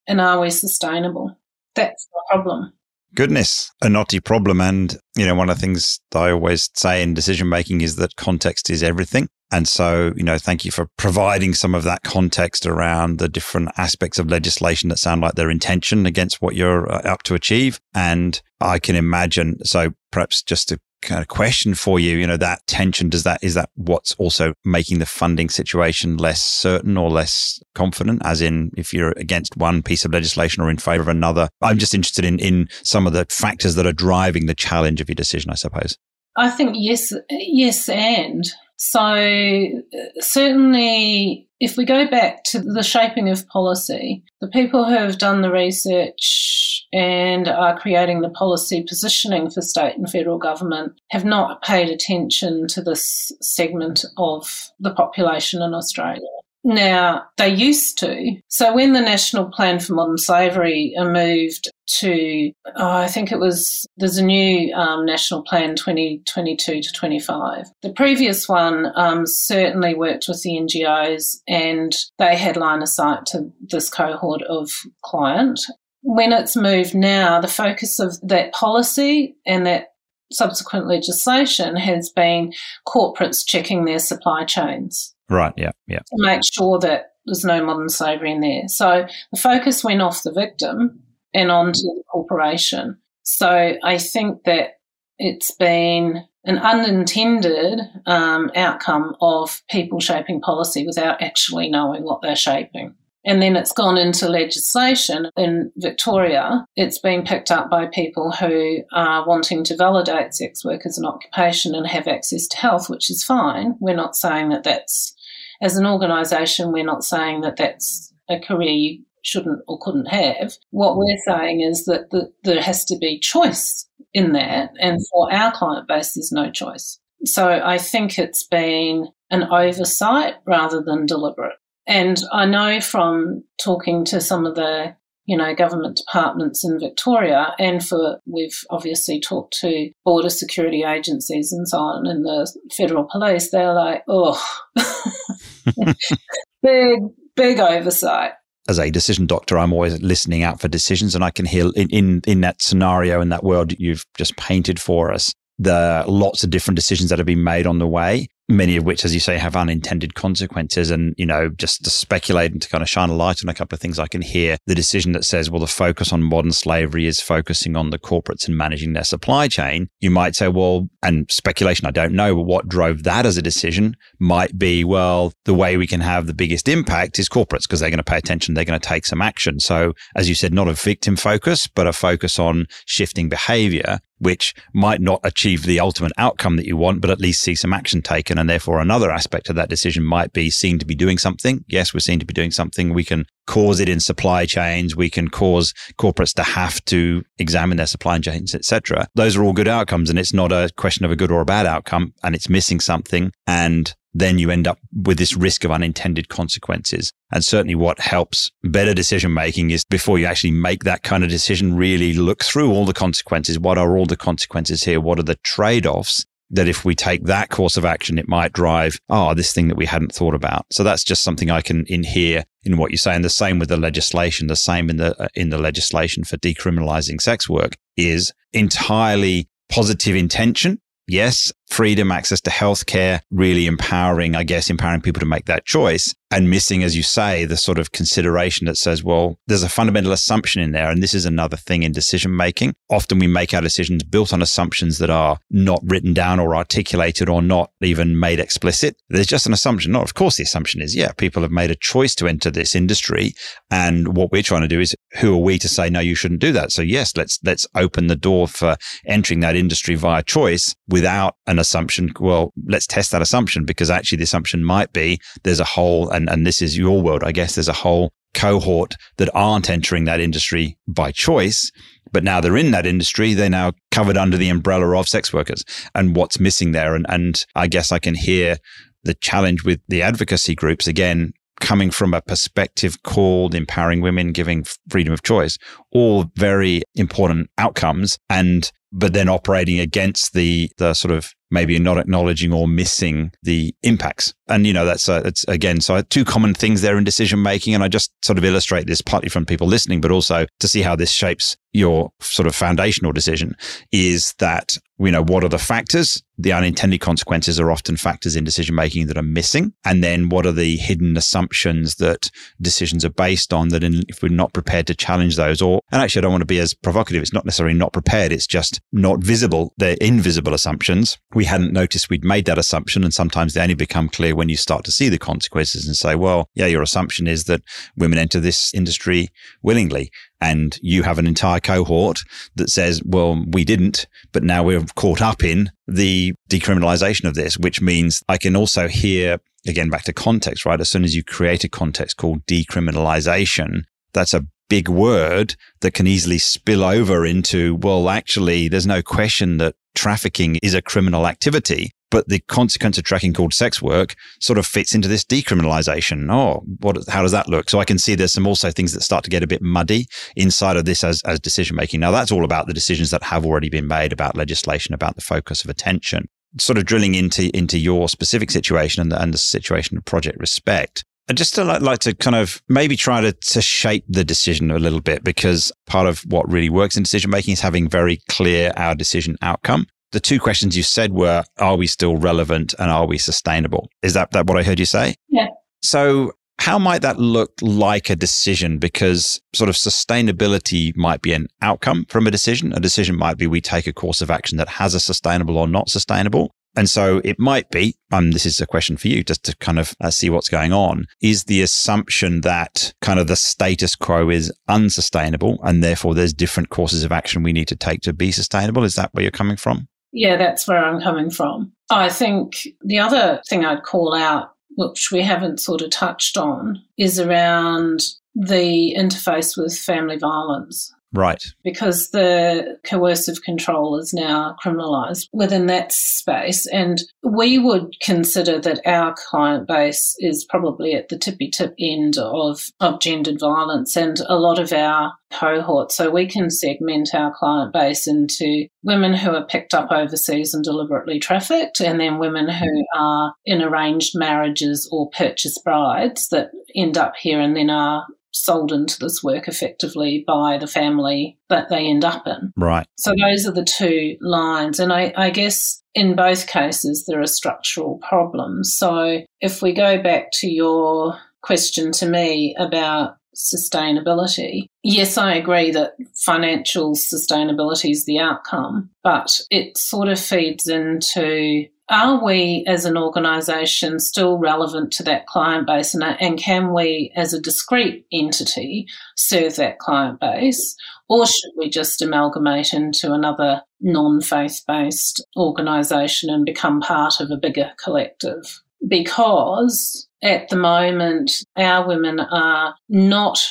And 0.07 0.19
are 0.19 0.41
we 0.41 0.49
sustainable? 0.49 1.37
That's 1.75 2.07
the 2.11 2.21
problem. 2.29 2.73
Goodness, 3.13 3.71
a 3.81 3.89
knotty 3.89 4.21
problem. 4.21 4.61
And, 4.61 4.95
you 5.17 5.25
know, 5.25 5.35
one 5.35 5.49
of 5.49 5.57
the 5.57 5.61
things 5.61 5.99
I 6.15 6.31
always 6.31 6.69
say 6.75 7.03
in 7.03 7.13
decision 7.13 7.49
making 7.49 7.81
is 7.81 7.97
that 7.97 8.15
context 8.15 8.69
is 8.69 8.83
everything. 8.83 9.27
And 9.51 9.67
so, 9.67 10.13
you 10.15 10.23
know, 10.23 10.37
thank 10.37 10.63
you 10.63 10.71
for 10.71 10.87
providing 10.97 11.53
some 11.53 11.75
of 11.75 11.83
that 11.83 12.03
context 12.03 12.65
around 12.65 13.19
the 13.19 13.27
different 13.27 13.69
aspects 13.77 14.17
of 14.17 14.29
legislation 14.29 14.87
that 14.89 14.97
sound 14.97 15.21
like 15.21 15.33
their 15.33 15.49
intention 15.49 16.05
against 16.05 16.41
what 16.41 16.55
you're 16.55 16.89
uh, 16.89 17.01
up 17.01 17.23
to 17.23 17.35
achieve. 17.35 17.81
And 17.93 18.41
I 18.61 18.79
can 18.79 18.95
imagine, 18.95 19.57
so 19.65 19.91
perhaps 20.09 20.41
just 20.41 20.69
to 20.69 20.79
kind 21.01 21.21
of 21.21 21.27
question 21.27 21.73
for 21.73 21.99
you, 21.99 22.17
you 22.17 22.27
know, 22.27 22.37
that 22.37 22.65
tension, 22.67 23.09
does 23.09 23.23
that, 23.23 23.39
is 23.43 23.53
that 23.55 23.69
what's 23.75 24.13
also 24.15 24.53
making 24.63 24.99
the 24.99 25.05
funding 25.05 25.49
situation 25.49 26.17
less 26.17 26.43
certain 26.43 26.97
or 26.97 27.09
less 27.09 27.61
confident? 27.75 28.21
As 28.23 28.41
in, 28.41 28.71
if 28.77 28.93
you're 28.93 29.13
against 29.17 29.57
one 29.57 29.81
piece 29.81 30.05
of 30.05 30.13
legislation 30.13 30.63
or 30.63 30.69
in 30.69 30.77
favor 30.77 31.01
of 31.01 31.07
another? 31.07 31.49
I'm 31.61 31.77
just 31.77 31.93
interested 31.93 32.25
in, 32.25 32.39
in 32.39 32.67
some 32.83 33.07
of 33.07 33.13
the 33.13 33.25
factors 33.29 33.75
that 33.75 33.87
are 33.87 33.93
driving 33.93 34.45
the 34.45 34.55
challenge 34.55 35.01
of 35.01 35.09
your 35.09 35.15
decision, 35.15 35.51
I 35.51 35.55
suppose. 35.55 35.97
I 36.37 36.49
think 36.49 36.75
yes, 36.77 37.11
yes, 37.29 37.89
and 37.89 38.43
so 38.83 39.83
certainly 40.21 41.47
if 41.59 41.77
we 41.77 41.85
go 41.85 42.07
back 42.09 42.43
to 42.45 42.59
the 42.59 42.81
shaping 42.81 43.29
of 43.29 43.47
policy, 43.47 44.23
the 44.39 44.47
people 44.47 44.85
who 44.85 44.95
have 44.95 45.19
done 45.19 45.43
the 45.43 45.51
research 45.51 46.83
and 46.91 47.47
are 47.47 47.79
creating 47.79 48.21
the 48.21 48.31
policy 48.31 48.83
positioning 48.89 49.51
for 49.51 49.61
state 49.61 49.95
and 49.97 50.09
federal 50.09 50.39
government 50.39 50.93
have 51.11 51.23
not 51.23 51.61
paid 51.61 51.89
attention 51.89 52.67
to 52.69 52.81
this 52.81 53.31
segment 53.39 54.03
of 54.17 54.71
the 54.79 54.95
population 54.95 55.61
in 55.61 55.75
Australia. 55.75 56.21
Now, 56.63 57.23
they 57.37 57.49
used 57.49 57.97
to. 57.99 58.35
So 58.47 58.73
when 58.73 58.93
the 58.93 59.01
National 59.01 59.49
Plan 59.49 59.79
for 59.79 59.93
Modern 59.93 60.17
Slavery 60.17 60.93
moved 60.97 61.71
to, 61.99 62.51
oh, 62.75 62.97
I 62.97 63.07
think 63.07 63.31
it 63.31 63.39
was, 63.39 63.85
there's 63.97 64.17
a 64.17 64.25
new 64.25 64.73
um, 64.75 65.05
National 65.05 65.43
Plan 65.43 65.75
2022 65.75 66.81
to 66.81 66.91
25. 66.93 67.65
The 67.81 67.93
previous 67.93 68.47
one 68.47 68.91
um, 68.95 69.25
certainly 69.25 69.95
worked 69.95 70.27
with 70.27 70.43
the 70.43 70.51
NGOs 70.51 71.37
and 71.47 71.95
they 72.19 72.35
had 72.35 72.57
line 72.57 72.83
of 72.83 72.89
sight 72.89 73.25
to 73.27 73.51
this 73.61 73.89
cohort 73.89 74.43
of 74.43 74.71
client. 75.03 75.61
When 76.03 76.31
it's 76.31 76.55
moved 76.55 76.93
now, 76.95 77.41
the 77.41 77.47
focus 77.47 77.99
of 77.99 78.19
that 78.21 78.53
policy 78.53 79.35
and 79.45 79.65
that 79.65 79.87
subsequent 80.31 80.87
legislation 80.87 81.75
has 81.75 82.09
been 82.09 82.53
corporates 82.87 83.45
checking 83.45 83.85
their 83.85 83.99
supply 83.99 84.45
chains. 84.45 85.10
Right, 85.31 85.53
yeah, 85.55 85.71
yeah. 85.87 85.99
To 85.99 86.15
make 86.17 86.41
sure 86.51 86.77
that 86.79 87.13
there's 87.25 87.45
no 87.45 87.63
modern 87.63 87.87
slavery 87.87 88.33
in 88.33 88.41
there. 88.41 88.67
So 88.67 89.07
the 89.31 89.39
focus 89.39 89.83
went 89.83 90.01
off 90.01 90.23
the 90.23 90.33
victim 90.33 91.03
and 91.33 91.49
onto 91.49 91.79
the 91.79 92.03
corporation. 92.11 92.97
So 93.23 93.77
I 93.81 93.97
think 93.97 94.43
that 94.43 94.79
it's 95.17 95.51
been 95.51 96.25
an 96.43 96.57
unintended 96.57 97.79
um, 98.07 98.51
outcome 98.55 99.15
of 99.21 99.61
people 99.69 99.99
shaping 99.99 100.41
policy 100.41 100.85
without 100.85 101.21
actually 101.21 101.69
knowing 101.69 102.03
what 102.03 102.21
they're 102.21 102.35
shaping. 102.35 102.95
And 103.23 103.39
then 103.39 103.55
it's 103.55 103.71
gone 103.71 103.97
into 103.97 104.27
legislation 104.27 105.29
in 105.37 105.71
Victoria. 105.77 106.65
It's 106.75 106.97
been 106.97 107.23
picked 107.23 107.51
up 107.51 107.69
by 107.69 107.85
people 107.85 108.31
who 108.31 108.79
are 108.91 109.27
wanting 109.27 109.63
to 109.65 109.77
validate 109.77 110.33
sex 110.33 110.65
work 110.65 110.81
as 110.85 110.97
an 110.97 111.05
occupation 111.05 111.75
and 111.75 111.85
have 111.85 112.07
access 112.07 112.47
to 112.47 112.57
health, 112.57 112.89
which 112.89 113.11
is 113.11 113.23
fine. 113.23 113.75
We're 113.79 113.95
not 113.95 114.15
saying 114.15 114.49
that 114.49 114.63
that's 114.63 115.13
as 115.61 115.77
an 115.77 115.85
organisation, 115.85 116.71
we're 116.71 116.83
not 116.83 117.03
saying 117.03 117.41
that 117.41 117.57
that's 117.57 118.13
a 118.29 118.39
career 118.39 118.71
you 118.71 119.03
shouldn't 119.23 119.61
or 119.67 119.79
couldn't 119.81 120.07
have. 120.07 120.53
What 120.71 120.97
we're 120.97 121.17
saying 121.25 121.61
is 121.61 121.85
that 121.85 122.09
the, 122.09 122.31
there 122.43 122.61
has 122.61 122.83
to 122.85 122.97
be 122.97 123.19
choice 123.19 123.87
in 124.13 124.33
that, 124.33 124.71
and 124.79 124.99
for 125.11 125.31
our 125.33 125.51
client 125.51 125.87
base, 125.87 126.13
there's 126.13 126.31
no 126.31 126.51
choice. 126.51 126.99
So 127.25 127.61
I 127.63 127.77
think 127.77 128.17
it's 128.17 128.45
been 128.47 129.07
an 129.29 129.43
oversight 129.43 130.35
rather 130.45 130.81
than 130.81 131.05
deliberate. 131.05 131.55
And 131.87 132.19
I 132.31 132.45
know 132.45 132.81
from 132.81 133.43
talking 133.63 134.03
to 134.05 134.19
some 134.19 134.45
of 134.45 134.55
the 134.55 134.95
you 135.25 135.37
know, 135.37 135.53
government 135.55 135.97
departments 135.97 136.65
in 136.65 136.79
Victoria, 136.79 137.53
and 137.59 137.85
for 137.85 138.19
we've 138.25 138.59
obviously 138.69 139.21
talked 139.21 139.55
to 139.61 139.89
border 140.03 140.29
security 140.29 140.83
agencies 140.83 141.51
and 141.51 141.67
so 141.67 141.77
on, 141.77 142.07
and 142.07 142.25
the 142.25 142.51
federal 142.75 143.07
police. 143.09 143.51
They're 143.51 143.73
like, 143.73 144.03
oh, 144.07 144.43
big, 146.63 146.99
big 147.35 147.59
oversight. 147.59 148.33
As 148.69 148.79
a 148.79 148.91
decision 148.91 149.25
doctor, 149.25 149.57
I'm 149.57 149.73
always 149.73 150.01
listening 150.01 150.43
out 150.43 150.61
for 150.61 150.67
decisions, 150.67 151.15
and 151.15 151.23
I 151.23 151.31
can 151.31 151.45
hear 151.45 151.71
in 151.75 151.89
in, 151.89 152.21
in 152.27 152.41
that 152.41 152.61
scenario 152.61 153.19
in 153.21 153.29
that 153.29 153.43
world 153.43 153.73
you've 153.79 154.05
just 154.17 154.37
painted 154.37 154.79
for 154.79 155.11
us 155.11 155.33
the 155.57 156.03
lots 156.07 156.43
of 156.43 156.49
different 156.49 156.75
decisions 156.75 157.09
that 157.09 157.19
have 157.19 157.25
been 157.25 157.43
made 157.43 157.67
on 157.67 157.79
the 157.79 157.87
way 157.87 158.27
many 158.51 158.75
of 158.77 158.83
which, 158.83 159.05
as 159.05 159.13
you 159.13 159.19
say, 159.19 159.37
have 159.37 159.55
unintended 159.55 160.15
consequences. 160.15 160.91
And, 160.91 161.15
you 161.17 161.25
know, 161.25 161.49
just 161.49 161.83
to 161.83 161.89
speculate 161.89 162.51
and 162.51 162.61
to 162.61 162.69
kind 162.69 162.81
of 162.81 162.89
shine 162.89 163.09
a 163.09 163.15
light 163.15 163.43
on 163.43 163.49
a 163.49 163.53
couple 163.53 163.75
of 163.75 163.79
things, 163.79 163.99
I 163.99 164.07
can 164.07 164.21
hear 164.21 164.57
the 164.67 164.75
decision 164.75 165.13
that 165.13 165.25
says, 165.25 165.49
well, 165.49 165.59
the 165.59 165.67
focus 165.67 166.13
on 166.13 166.23
modern 166.23 166.51
slavery 166.51 167.07
is 167.07 167.21
focusing 167.21 167.75
on 167.75 167.89
the 167.89 167.99
corporates 167.99 168.47
and 168.47 168.57
managing 168.57 168.93
their 168.93 169.03
supply 169.03 169.47
chain. 169.47 169.89
You 169.99 170.11
might 170.11 170.35
say, 170.35 170.47
well, 170.47 170.87
and 171.03 171.29
speculation, 171.31 171.87
I 171.87 171.91
don't 171.91 172.13
know, 172.13 172.35
but 172.35 172.43
what 172.43 172.67
drove 172.67 173.03
that 173.03 173.25
as 173.25 173.37
a 173.37 173.41
decision 173.41 173.95
might 174.19 174.57
be, 174.57 174.83
well, 174.83 175.33
the 175.45 175.53
way 175.53 175.77
we 175.77 175.87
can 175.87 176.01
have 176.01 176.27
the 176.27 176.33
biggest 176.33 176.67
impact 176.67 177.19
is 177.19 177.29
corporates 177.29 177.63
because 177.63 177.79
they're 177.79 177.89
going 177.89 177.97
to 177.97 178.03
pay 178.03 178.17
attention, 178.17 178.53
they're 178.53 178.65
going 178.65 178.79
to 178.79 178.87
take 178.87 179.05
some 179.05 179.21
action. 179.21 179.59
So, 179.59 179.93
as 180.15 180.29
you 180.29 180.35
said, 180.35 180.53
not 180.53 180.67
a 180.67 180.73
victim 180.73 181.15
focus, 181.15 181.67
but 181.67 181.87
a 181.87 181.93
focus 181.93 182.39
on 182.39 182.67
shifting 182.85 183.29
behavior 183.29 183.99
which 184.21 184.53
might 184.73 185.01
not 185.01 185.19
achieve 185.23 185.63
the 185.63 185.79
ultimate 185.79 186.11
outcome 186.17 186.55
that 186.55 186.65
you 186.65 186.77
want, 186.77 187.01
but 187.01 187.09
at 187.09 187.19
least 187.19 187.41
see 187.41 187.55
some 187.55 187.73
action 187.73 188.01
taken. 188.01 188.37
And 188.37 188.49
therefore, 188.49 188.79
another 188.79 189.11
aspect 189.11 189.49
of 189.49 189.55
that 189.55 189.69
decision 189.69 190.03
might 190.03 190.31
be 190.31 190.49
seen 190.49 190.79
to 190.79 190.85
be 190.85 190.95
doing 190.95 191.17
something. 191.17 191.65
Yes, 191.67 191.93
we're 191.93 191.99
seen 191.99 192.19
to 192.19 192.25
be 192.25 192.33
doing 192.33 192.51
something. 192.51 192.93
We 192.93 193.03
can 193.03 193.25
cause 193.47 193.79
it 193.79 193.89
in 193.89 193.99
supply 193.99 194.45
chains. 194.45 194.95
We 194.95 195.09
can 195.09 195.29
cause 195.29 195.73
corporates 195.97 196.33
to 196.35 196.43
have 196.43 196.83
to 196.85 197.23
examine 197.39 197.77
their 197.77 197.87
supply 197.87 198.19
chains, 198.19 198.53
etc. 198.53 199.07
Those 199.15 199.35
are 199.35 199.43
all 199.43 199.53
good 199.53 199.67
outcomes. 199.67 200.09
And 200.09 200.19
it's 200.19 200.33
not 200.33 200.51
a 200.51 200.69
question 200.77 201.03
of 201.03 201.11
a 201.11 201.15
good 201.15 201.31
or 201.31 201.41
a 201.41 201.45
bad 201.45 201.65
outcome. 201.65 202.13
And 202.23 202.35
it's 202.35 202.47
missing 202.47 202.79
something. 202.79 203.31
And 203.47 203.93
then 204.13 204.37
you 204.37 204.51
end 204.51 204.67
up 204.67 204.79
with 204.93 205.17
this 205.17 205.35
risk 205.35 205.63
of 205.63 205.71
unintended 205.71 206.29
consequences. 206.29 207.11
And 207.31 207.43
certainly 207.43 207.75
what 207.75 207.99
helps 207.99 208.51
better 208.63 208.93
decision 208.93 209.33
making 209.33 209.71
is 209.71 209.85
before 209.85 210.19
you 210.19 210.25
actually 210.25 210.51
make 210.51 210.83
that 210.83 211.03
kind 211.03 211.23
of 211.23 211.29
decision, 211.29 211.75
really 211.75 212.13
look 212.13 212.43
through 212.43 212.71
all 212.71 212.85
the 212.85 212.93
consequences. 212.93 213.59
What 213.59 213.77
are 213.77 213.97
all 213.97 214.05
the 214.05 214.17
consequences 214.17 214.83
here? 214.83 214.99
What 214.99 215.19
are 215.19 215.23
the 215.23 215.39
trade 215.43 215.85
offs? 215.85 216.25
That 216.53 216.67
if 216.67 216.83
we 216.83 216.95
take 216.95 217.23
that 217.23 217.49
course 217.49 217.77
of 217.77 217.85
action, 217.85 218.17
it 218.17 218.27
might 218.27 218.51
drive, 218.51 218.99
oh, 219.09 219.33
this 219.33 219.53
thing 219.53 219.69
that 219.69 219.77
we 219.77 219.85
hadn't 219.85 220.11
thought 220.11 220.35
about. 220.35 220.65
So 220.69 220.83
that's 220.83 221.05
just 221.05 221.23
something 221.23 221.49
I 221.49 221.61
can 221.61 221.85
inhere 221.87 222.43
in 222.63 222.75
what 222.75 222.91
you're 222.91 222.97
saying. 222.97 223.21
The 223.21 223.29
same 223.29 223.57
with 223.57 223.69
the 223.69 223.77
legislation, 223.77 224.47
the 224.47 224.57
same 224.57 224.89
in 224.89 224.97
the, 224.97 225.17
uh, 225.17 225.29
in 225.33 225.49
the 225.49 225.57
legislation 225.57 226.25
for 226.25 226.35
decriminalizing 226.35 227.21
sex 227.21 227.47
work 227.47 227.77
is 227.95 228.33
entirely 228.51 229.47
positive 229.69 230.17
intention 230.17 230.81
yes, 231.11 231.51
freedom, 231.71 232.11
access 232.11 232.41
to 232.41 232.49
healthcare, 232.51 233.21
really 233.31 233.65
empowering, 233.65 234.35
I 234.35 234.43
guess, 234.43 234.69
empowering 234.69 235.01
people 235.01 235.21
to 235.21 235.25
make 235.25 235.45
that 235.45 235.65
choice 235.65 236.13
and 236.31 236.49
missing, 236.49 236.81
as 236.81 236.95
you 236.95 237.03
say, 237.03 237.43
the 237.43 237.57
sort 237.57 237.77
of 237.77 237.91
consideration 237.91 238.65
that 238.65 238.77
says, 238.77 239.03
well, 239.03 239.37
there's 239.47 239.63
a 239.63 239.69
fundamental 239.69 240.13
assumption 240.13 240.61
in 240.61 240.71
there. 240.71 240.89
And 240.89 241.03
this 241.03 241.13
is 241.13 241.25
another 241.25 241.57
thing 241.57 241.83
in 241.83 241.91
decision 241.91 242.35
making. 242.35 242.73
Often 242.89 243.19
we 243.19 243.27
make 243.27 243.53
our 243.53 243.61
decisions 243.61 244.03
built 244.03 244.31
on 244.31 244.41
assumptions 244.41 244.97
that 244.99 245.09
are 245.09 245.39
not 245.49 245.81
written 245.83 246.13
down 246.13 246.39
or 246.39 246.55
articulated 246.55 247.27
or 247.27 247.41
not 247.41 247.71
even 247.81 248.17
made 248.17 248.39
explicit. 248.39 248.95
There's 249.09 249.27
just 249.27 249.45
an 249.45 249.51
assumption. 249.51 249.91
Not, 249.91 250.03
of 250.03 250.13
course, 250.13 250.37
the 250.37 250.43
assumption 250.43 250.81
is, 250.81 250.95
yeah, 250.95 251.11
people 251.11 251.41
have 251.41 251.51
made 251.51 251.69
a 251.69 251.75
choice 251.75 252.15
to 252.15 252.27
enter 252.27 252.49
this 252.49 252.75
industry. 252.75 253.33
And 253.69 254.15
what 254.15 254.31
we're 254.31 254.41
trying 254.41 254.61
to 254.61 254.69
do 254.69 254.79
is, 254.79 254.95
who 255.19 255.33
are 255.33 255.37
we 255.37 255.59
to 255.59 255.67
say, 255.67 255.89
no, 255.89 255.99
you 255.99 256.15
shouldn't 256.15 256.39
do 256.39 256.53
that? 256.53 256.71
So 256.71 256.81
yes, 256.81 257.15
let's, 257.17 257.39
let's 257.43 257.67
open 257.75 258.07
the 258.07 258.15
door 258.15 258.47
for 258.47 258.77
entering 259.05 259.41
that 259.41 259.57
industry 259.57 259.95
via 259.95 260.23
choice 260.23 260.75
without 260.87 261.35
an 261.45 261.59
assumption. 261.61 262.11
Well, 262.19 262.51
let's 262.65 262.87
test 262.87 263.11
that 263.11 263.21
assumption 263.21 263.63
because 263.63 263.89
actually 263.89 264.17
the 264.17 264.25
assumption 264.25 264.63
might 264.63 264.91
be 264.91 265.19
there's 265.43 265.59
a 265.59 265.65
whole 265.65 266.09
and, 266.09 266.29
and 266.29 266.45
this 266.45 266.61
is 266.61 266.77
your 266.77 267.01
world. 267.01 267.23
I 267.23 267.31
guess 267.31 267.55
there's 267.55 267.69
a 267.69 267.73
whole 267.73 268.11
cohort 268.33 268.95
that 269.17 269.29
aren't 269.33 269.69
entering 269.69 270.05
that 270.05 270.19
industry 270.19 270.77
by 270.87 271.11
choice, 271.11 271.71
but 272.11 272.23
now 272.23 272.41
they're 272.41 272.57
in 272.57 272.71
that 272.71 272.85
industry. 272.85 273.33
They're 273.33 273.49
now 273.49 273.73
covered 273.91 274.17
under 274.17 274.37
the 274.37 274.49
umbrella 274.49 274.97
of 274.97 275.07
sex 275.07 275.33
workers 275.33 275.63
and 275.95 276.15
what's 276.15 276.39
missing 276.39 276.71
there. 276.71 276.95
And, 276.95 277.05
and 277.09 277.45
I 277.55 277.67
guess 277.67 277.91
I 277.91 277.99
can 277.99 278.15
hear 278.15 278.57
the 279.03 279.13
challenge 279.13 279.63
with 279.63 279.79
the 279.87 280.01
advocacy 280.01 280.55
groups 280.55 280.87
again, 280.87 281.33
coming 281.59 281.91
from 281.91 282.13
a 282.13 282.21
perspective 282.21 283.03
called 283.03 283.53
empowering 283.53 284.01
women, 284.01 284.31
giving 284.31 284.65
freedom 284.89 285.13
of 285.13 285.23
choice, 285.23 285.57
all 285.91 286.25
very 286.35 286.83
important 286.95 287.49
outcomes. 287.57 288.17
And 288.29 288.71
but 288.91 289.13
then 289.13 289.29
operating 289.29 289.79
against 289.79 290.33
the 290.33 290.69
the 290.77 290.93
sort 290.93 291.13
of 291.13 291.33
maybe 291.51 291.73
you're 291.73 291.81
not 291.81 291.97
acknowledging 291.97 292.51
or 292.51 292.67
missing 292.67 293.31
the 293.43 293.75
impacts. 293.83 294.33
And 294.51 294.67
you 294.67 294.73
know 294.73 294.85
that's 294.85 295.07
uh, 295.07 295.21
that's 295.21 295.45
again 295.47 295.81
so 295.81 296.01
two 296.01 296.25
common 296.25 296.53
things 296.53 296.81
there 296.81 296.97
in 296.97 297.03
decision 297.03 297.41
making. 297.41 297.73
And 297.73 297.83
I 297.83 297.87
just 297.87 298.11
sort 298.23 298.37
of 298.37 298.45
illustrate 298.45 298.87
this 298.87 299.01
partly 299.01 299.29
from 299.29 299.45
people 299.45 299.67
listening, 299.67 300.01
but 300.01 300.11
also 300.11 300.45
to 300.59 300.67
see 300.67 300.81
how 300.81 300.95
this 300.95 301.11
shapes 301.11 301.57
your 301.73 302.11
sort 302.19 302.47
of 302.47 302.55
foundational 302.55 303.13
decision. 303.13 303.55
Is 303.91 304.33
that 304.39 304.77
you 304.99 305.11
know 305.11 305.23
what 305.23 305.43
are 305.43 305.49
the 305.49 305.57
factors? 305.57 306.21
The 306.37 306.53
unintended 306.53 307.01
consequences 307.01 307.59
are 307.59 307.71
often 307.71 307.97
factors 307.97 308.35
in 308.35 308.43
decision 308.43 308.75
making 308.75 309.07
that 309.07 309.17
are 309.17 309.23
missing. 309.23 309.73
And 309.85 310.03
then 310.03 310.29
what 310.29 310.45
are 310.45 310.51
the 310.51 310.75
hidden 310.77 311.15
assumptions 311.15 311.95
that 311.95 312.31
decisions 312.59 313.05
are 313.05 313.11
based 313.11 313.53
on? 313.53 313.69
That 313.69 313.83
in, 313.83 314.03
if 314.07 314.21
we're 314.21 314.29
not 314.29 314.53
prepared 314.53 314.87
to 314.87 314.95
challenge 314.95 315.37
those, 315.37 315.61
or 315.61 315.81
and 315.91 316.01
actually 316.01 316.19
I 316.19 316.23
don't 316.23 316.31
want 316.31 316.41
to 316.41 316.45
be 316.45 316.59
as 316.59 316.73
provocative. 316.73 317.21
It's 317.21 317.33
not 317.33 317.45
necessarily 317.45 317.75
not 317.75 317.93
prepared. 317.93 318.31
It's 318.31 318.47
just 318.47 318.81
not 318.91 319.23
visible. 319.23 319.73
They're 319.77 319.97
invisible 320.01 320.53
assumptions. 320.53 321.17
We 321.33 321.45
hadn't 321.45 321.73
noticed 321.73 322.09
we'd 322.09 322.23
made 322.23 322.45
that 322.45 322.57
assumption. 322.57 323.03
And 323.03 323.13
sometimes 323.13 323.53
they 323.53 323.61
only 323.61 323.75
become 323.75 324.09
clear 324.09 324.35
when 324.41 324.49
you 324.49 324.57
start 324.57 324.83
to 324.83 324.91
see 324.91 325.07
the 325.07 325.19
consequences 325.19 325.85
and 325.85 325.95
say, 325.95 326.15
well, 326.15 326.49
yeah, 326.55 326.65
your 326.65 326.81
assumption 326.81 327.27
is 327.27 327.43
that 327.43 327.61
women 327.95 328.17
enter 328.17 328.39
this 328.39 328.73
industry 328.73 329.29
willingly. 329.61 330.09
And 330.41 330.79
you 330.81 331.03
have 331.03 331.19
an 331.19 331.27
entire 331.27 331.59
cohort 331.59 332.21
that 332.55 332.71
says, 332.71 333.03
well, 333.05 333.45
we 333.51 333.63
didn't, 333.63 334.07
but 334.31 334.41
now 334.41 334.63
we're 334.63 334.83
caught 334.95 335.21
up 335.21 335.43
in 335.43 335.69
the 335.87 336.33
decriminalization 336.49 337.25
of 337.25 337.35
this, 337.35 337.59
which 337.59 337.83
means 337.83 338.23
I 338.27 338.37
can 338.37 338.55
also 338.55 338.87
hear 338.87 339.37
again 339.67 339.91
back 339.91 340.05
to 340.05 340.13
context, 340.13 340.65
right? 340.65 340.81
As 340.81 340.89
soon 340.89 341.03
as 341.03 341.15
you 341.15 341.23
create 341.23 341.63
a 341.63 341.69
context 341.69 342.17
called 342.17 342.43
decriminalization, 342.47 343.83
that's 344.11 344.33
a 344.33 344.47
big 344.71 344.89
word 344.89 345.53
that 345.81 345.93
can 345.93 346.07
easily 346.07 346.39
spill 346.39 346.83
over 346.83 347.27
into, 347.27 347.75
well, 347.75 348.09
actually, 348.09 348.69
there's 348.69 348.87
no 348.87 349.03
question 349.03 349.57
that 349.57 349.75
trafficking 349.93 350.57
is 350.63 350.73
a 350.73 350.81
criminal 350.81 351.27
activity. 351.27 351.91
But 352.11 352.27
the 352.27 352.39
consequence 352.41 352.97
of 352.97 353.03
tracking 353.03 353.33
called 353.33 353.53
sex 353.53 353.81
work 353.81 354.15
sort 354.39 354.59
of 354.59 354.67
fits 354.67 354.93
into 354.93 355.07
this 355.07 355.23
decriminalization. 355.23 356.31
Oh, 356.31 356.61
what, 356.81 356.97
how 357.07 357.23
does 357.23 357.31
that 357.31 357.49
look? 357.49 357.69
So 357.69 357.79
I 357.79 357.85
can 357.85 357.97
see 357.97 358.13
there's 358.13 358.33
some 358.33 358.45
also 358.45 358.69
things 358.69 358.93
that 358.93 359.01
start 359.01 359.23
to 359.23 359.29
get 359.29 359.43
a 359.43 359.47
bit 359.47 359.61
muddy 359.61 360.05
inside 360.35 360.77
of 360.77 360.85
this 360.85 361.03
as, 361.03 361.21
as 361.25 361.39
decision 361.39 361.75
making. 361.75 362.01
Now 362.01 362.11
that's 362.11 362.31
all 362.31 362.45
about 362.45 362.67
the 362.67 362.73
decisions 362.73 363.09
that 363.11 363.23
have 363.23 363.45
already 363.45 363.69
been 363.69 363.87
made 363.87 364.13
about 364.13 364.37
legislation, 364.37 364.93
about 364.93 365.15
the 365.15 365.21
focus 365.21 365.63
of 365.63 365.69
attention. 365.69 366.27
Sort 366.59 366.77
of 366.77 366.85
drilling 366.85 367.15
into, 367.15 367.49
into 367.55 367.79
your 367.79 368.09
specific 368.09 368.51
situation 368.51 369.01
and 369.01 369.11
the, 369.11 369.21
and 369.21 369.33
the 369.33 369.37
situation 369.37 369.97
of 369.97 370.03
project 370.03 370.37
respect. 370.37 371.05
I'd 371.29 371.37
just 371.37 371.57
like 371.57 371.99
to 371.99 372.13
kind 372.13 372.35
of 372.35 372.61
maybe 372.67 372.97
try 372.97 373.21
to, 373.21 373.31
to 373.31 373.61
shape 373.61 374.03
the 374.09 374.25
decision 374.25 374.69
a 374.69 374.79
little 374.79 374.99
bit 374.99 375.23
because 375.23 375.71
part 375.87 376.07
of 376.07 376.19
what 376.21 376.51
really 376.51 376.69
works 376.69 376.97
in 376.97 377.03
decision 377.03 377.31
making 377.31 377.53
is 377.53 377.61
having 377.61 377.87
very 377.87 378.19
clear 378.27 378.73
our 378.75 378.95
decision 378.95 379.37
outcome. 379.41 379.85
The 380.11 380.19
two 380.19 380.39
questions 380.39 380.75
you 380.75 380.83
said 380.83 381.13
were, 381.13 381.43
are 381.57 381.77
we 381.77 381.87
still 381.87 382.17
relevant 382.17 382.73
and 382.79 382.91
are 382.91 383.05
we 383.07 383.17
sustainable? 383.17 383.89
Is 384.01 384.13
that, 384.13 384.31
that 384.31 384.47
what 384.47 384.57
I 384.57 384.63
heard 384.63 384.79
you 384.79 384.85
say? 384.85 385.15
Yeah. 385.29 385.47
So 385.81 386.33
how 386.59 386.77
might 386.77 387.01
that 387.01 387.17
look 387.17 387.53
like 387.61 388.09
a 388.09 388.15
decision? 388.15 388.77
Because 388.77 389.41
sort 389.55 389.69
of 389.69 389.75
sustainability 389.75 390.95
might 390.95 391.21
be 391.21 391.33
an 391.33 391.47
outcome 391.61 392.05
from 392.07 392.27
a 392.27 392.31
decision. 392.31 392.71
A 392.73 392.79
decision 392.79 393.15
might 393.15 393.37
be 393.37 393.47
we 393.47 393.61
take 393.61 393.87
a 393.87 393.93
course 393.93 394.21
of 394.21 394.29
action 394.29 394.57
that 394.59 394.67
has 394.67 394.93
a 394.93 394.99
sustainable 394.99 395.57
or 395.57 395.67
not 395.67 395.89
sustainable. 395.89 396.51
And 396.75 396.89
so 396.89 397.19
it 397.25 397.39
might 397.39 397.69
be, 397.69 397.95
um, 398.11 398.31
this 398.31 398.45
is 398.45 398.61
a 398.61 398.67
question 398.67 398.95
for 398.95 399.07
you 399.07 399.23
just 399.23 399.43
to 399.45 399.55
kind 399.57 399.79
of 399.79 399.95
uh, 399.99 400.09
see 400.09 400.29
what's 400.29 400.49
going 400.49 400.71
on, 400.71 401.05
is 401.19 401.45
the 401.45 401.61
assumption 401.61 402.41
that 402.41 402.93
kind 403.01 403.19
of 403.19 403.27
the 403.27 403.35
status 403.35 403.95
quo 403.95 404.29
is 404.29 404.53
unsustainable 404.67 405.59
and 405.63 405.83
therefore 405.83 406.15
there's 406.15 406.33
different 406.33 406.69
courses 406.69 407.03
of 407.03 407.11
action 407.11 407.43
we 407.43 407.53
need 407.53 407.67
to 407.69 407.75
take 407.75 408.01
to 408.01 408.13
be 408.13 408.31
sustainable. 408.31 408.83
Is 408.83 408.95
that 408.95 409.13
where 409.13 409.23
you're 409.23 409.31
coming 409.31 409.57
from? 409.57 409.87
Yeah, 410.11 410.37
that's 410.37 410.67
where 410.67 410.83
I'm 410.83 411.01
coming 411.01 411.29
from. 411.29 411.71
I 411.89 412.09
think 412.09 412.67
the 412.81 412.99
other 412.99 413.41
thing 413.49 413.65
I'd 413.65 413.83
call 413.83 414.13
out, 414.13 414.51
which 414.75 415.09
we 415.11 415.21
haven't 415.21 415.59
sort 415.59 415.81
of 415.81 415.89
touched 415.89 416.37
on, 416.37 416.81
is 416.97 417.19
around 417.19 418.01
the 418.35 418.95
interface 418.97 419.57
with 419.57 419.77
family 419.77 420.17
violence. 420.17 420.93
Right. 421.13 421.43
Because 421.63 422.11
the 422.11 422.77
coercive 422.85 423.41
control 423.43 423.97
is 423.99 424.13
now 424.13 424.55
criminalised 424.63 425.27
within 425.33 425.65
that 425.65 425.91
space. 425.91 426.65
And 426.67 427.01
we 427.23 427.57
would 427.57 427.95
consider 428.01 428.59
that 428.59 428.79
our 428.85 429.13
client 429.17 429.67
base 429.67 430.15
is 430.19 430.45
probably 430.45 430.93
at 430.93 431.09
the 431.09 431.17
tippy 431.17 431.49
tip 431.49 431.75
end 431.79 432.17
of, 432.17 432.61
of 432.79 433.01
gendered 433.01 433.39
violence 433.39 433.97
and 433.97 434.19
a 434.27 434.35
lot 434.35 434.57
of 434.57 434.71
our 434.71 435.13
cohort. 435.31 435.91
So 435.91 436.09
we 436.09 436.27
can 436.27 436.49
segment 436.49 437.09
our 437.13 437.33
client 437.37 437.73
base 437.73 438.07
into 438.07 438.67
women 438.83 439.13
who 439.13 439.31
are 439.31 439.45
picked 439.45 439.73
up 439.73 439.91
overseas 439.91 440.53
and 440.53 440.63
deliberately 440.63 441.19
trafficked, 441.19 441.79
and 441.79 441.99
then 441.99 442.19
women 442.19 442.49
who 442.49 442.85
are 442.95 443.33
in 443.45 443.61
arranged 443.61 444.11
marriages 444.13 444.87
or 444.91 445.09
purchased 445.11 445.63
brides 445.63 446.27
that 446.29 446.51
end 446.75 446.97
up 446.97 447.13
here 447.15 447.39
and 447.39 447.55
then 447.55 447.69
are 447.69 448.05
sold 448.31 448.71
into 448.71 448.97
this 448.99 449.23
work 449.23 449.47
effectively 449.47 450.23
by 450.25 450.57
the 450.57 450.67
family 450.67 451.37
that 451.49 451.69
they 451.69 451.87
end 451.87 452.05
up 452.05 452.27
in. 452.27 452.51
Right. 452.57 452.87
So 452.97 453.13
those 453.19 453.45
are 453.45 453.51
the 453.51 453.65
two 453.65 454.17
lines. 454.21 454.79
And 454.79 454.91
I, 454.91 455.13
I 455.15 455.29
guess 455.29 455.81
in 455.93 456.15
both 456.15 456.47
cases, 456.47 457.05
there 457.05 457.21
are 457.21 457.27
structural 457.27 457.99
problems. 458.07 458.73
So 458.75 459.21
if 459.41 459.61
we 459.61 459.73
go 459.73 460.01
back 460.01 460.31
to 460.35 460.49
your 460.49 461.17
question 461.41 461.91
to 461.91 462.07
me 462.07 462.55
about 462.57 463.17
sustainability. 463.35 464.67
Yes, 464.83 465.17
I 465.17 465.35
agree 465.35 465.71
that 465.71 465.93
financial 466.15 466.95
sustainability 466.95 467.91
is 467.91 468.05
the 468.05 468.19
outcome, 468.19 468.89
but 469.03 469.39
it 469.49 469.77
sort 469.77 470.09
of 470.09 470.19
feeds 470.19 470.67
into 470.67 471.65
are 471.91 472.23
we 472.23 472.63
as 472.67 472.85
an 472.85 472.97
organisation 472.97 473.99
still 473.99 474.37
relevant 474.37 474.91
to 474.93 475.03
that 475.03 475.27
client 475.27 475.67
base? 475.67 475.93
And, 475.93 476.03
uh, 476.03 476.15
and 476.19 476.39
can 476.39 476.73
we 476.73 477.11
as 477.15 477.33
a 477.33 477.41
discrete 477.41 478.05
entity 478.13 478.87
serve 479.17 479.57
that 479.57 479.79
client 479.79 480.19
base? 480.19 480.75
Or 481.09 481.25
should 481.27 481.51
we 481.57 481.69
just 481.69 482.01
amalgamate 482.01 482.73
into 482.73 483.11
another 483.11 483.61
non-faith 483.81 484.61
based 484.67 485.25
organisation 485.35 486.29
and 486.29 486.45
become 486.45 486.79
part 486.79 487.19
of 487.19 487.29
a 487.29 487.37
bigger 487.37 487.71
collective? 487.83 488.61
Because 488.87 490.07
at 490.23 490.47
the 490.47 490.55
moment 490.55 491.43
our 491.57 491.85
women 491.85 492.21
are 492.21 492.73
not 492.87 493.45